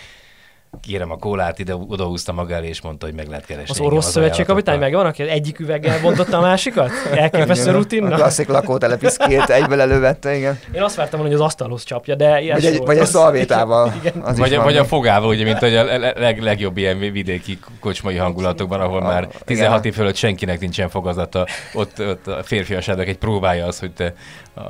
[0.80, 3.74] kérem a kólát, ide odahúzta maga elé, és mondta, hogy meg lehet keresni.
[3.74, 6.90] Az orosz szövetségkapitány megvan, aki egyik üveggel bontotta a másikat?
[7.14, 8.04] Elképesztő rutin.
[8.04, 10.58] A klasszik lakótelepiszkét egyből elővette, igen.
[10.74, 13.94] Én azt vártam hogy az asztalhoz csapja, de ilyen Vagy egy, vagy egy szalvétával.
[14.36, 18.80] Vagy, a, vagy a fogával, ugye, mint hogy a leg, legjobb ilyen vidéki kocsmai hangulatokban,
[18.80, 23.66] ahol a, már 16 év fölött senkinek nincsen fogazata, ott, ott a férfiasságnak egy próbája
[23.66, 24.14] az, hogy te
[24.56, 24.62] a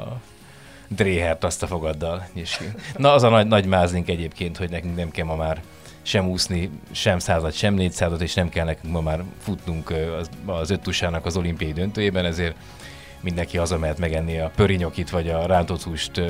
[0.89, 2.27] Dréhert azt a fogaddal.
[2.33, 2.61] És,
[2.97, 5.63] na, az a nagy, nagy mázlink egyébként, hogy nekünk nem kell ma már
[6.07, 10.71] sem úszni, sem század, sem négyszázat, és nem kell nekünk ma már futnunk az, az
[10.71, 12.57] öttusának az olimpiai döntőjében, ezért
[13.21, 16.21] mindenki mehet megenni a pörinyokit, vagy a rántott húst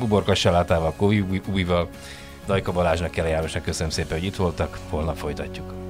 [0.00, 0.94] uborkas salátával,
[1.52, 1.88] újval.
[2.46, 5.83] Dajka Balázsnak, Kele Jánosnak köszönöm szépen, hogy itt voltak, holnap folytatjuk.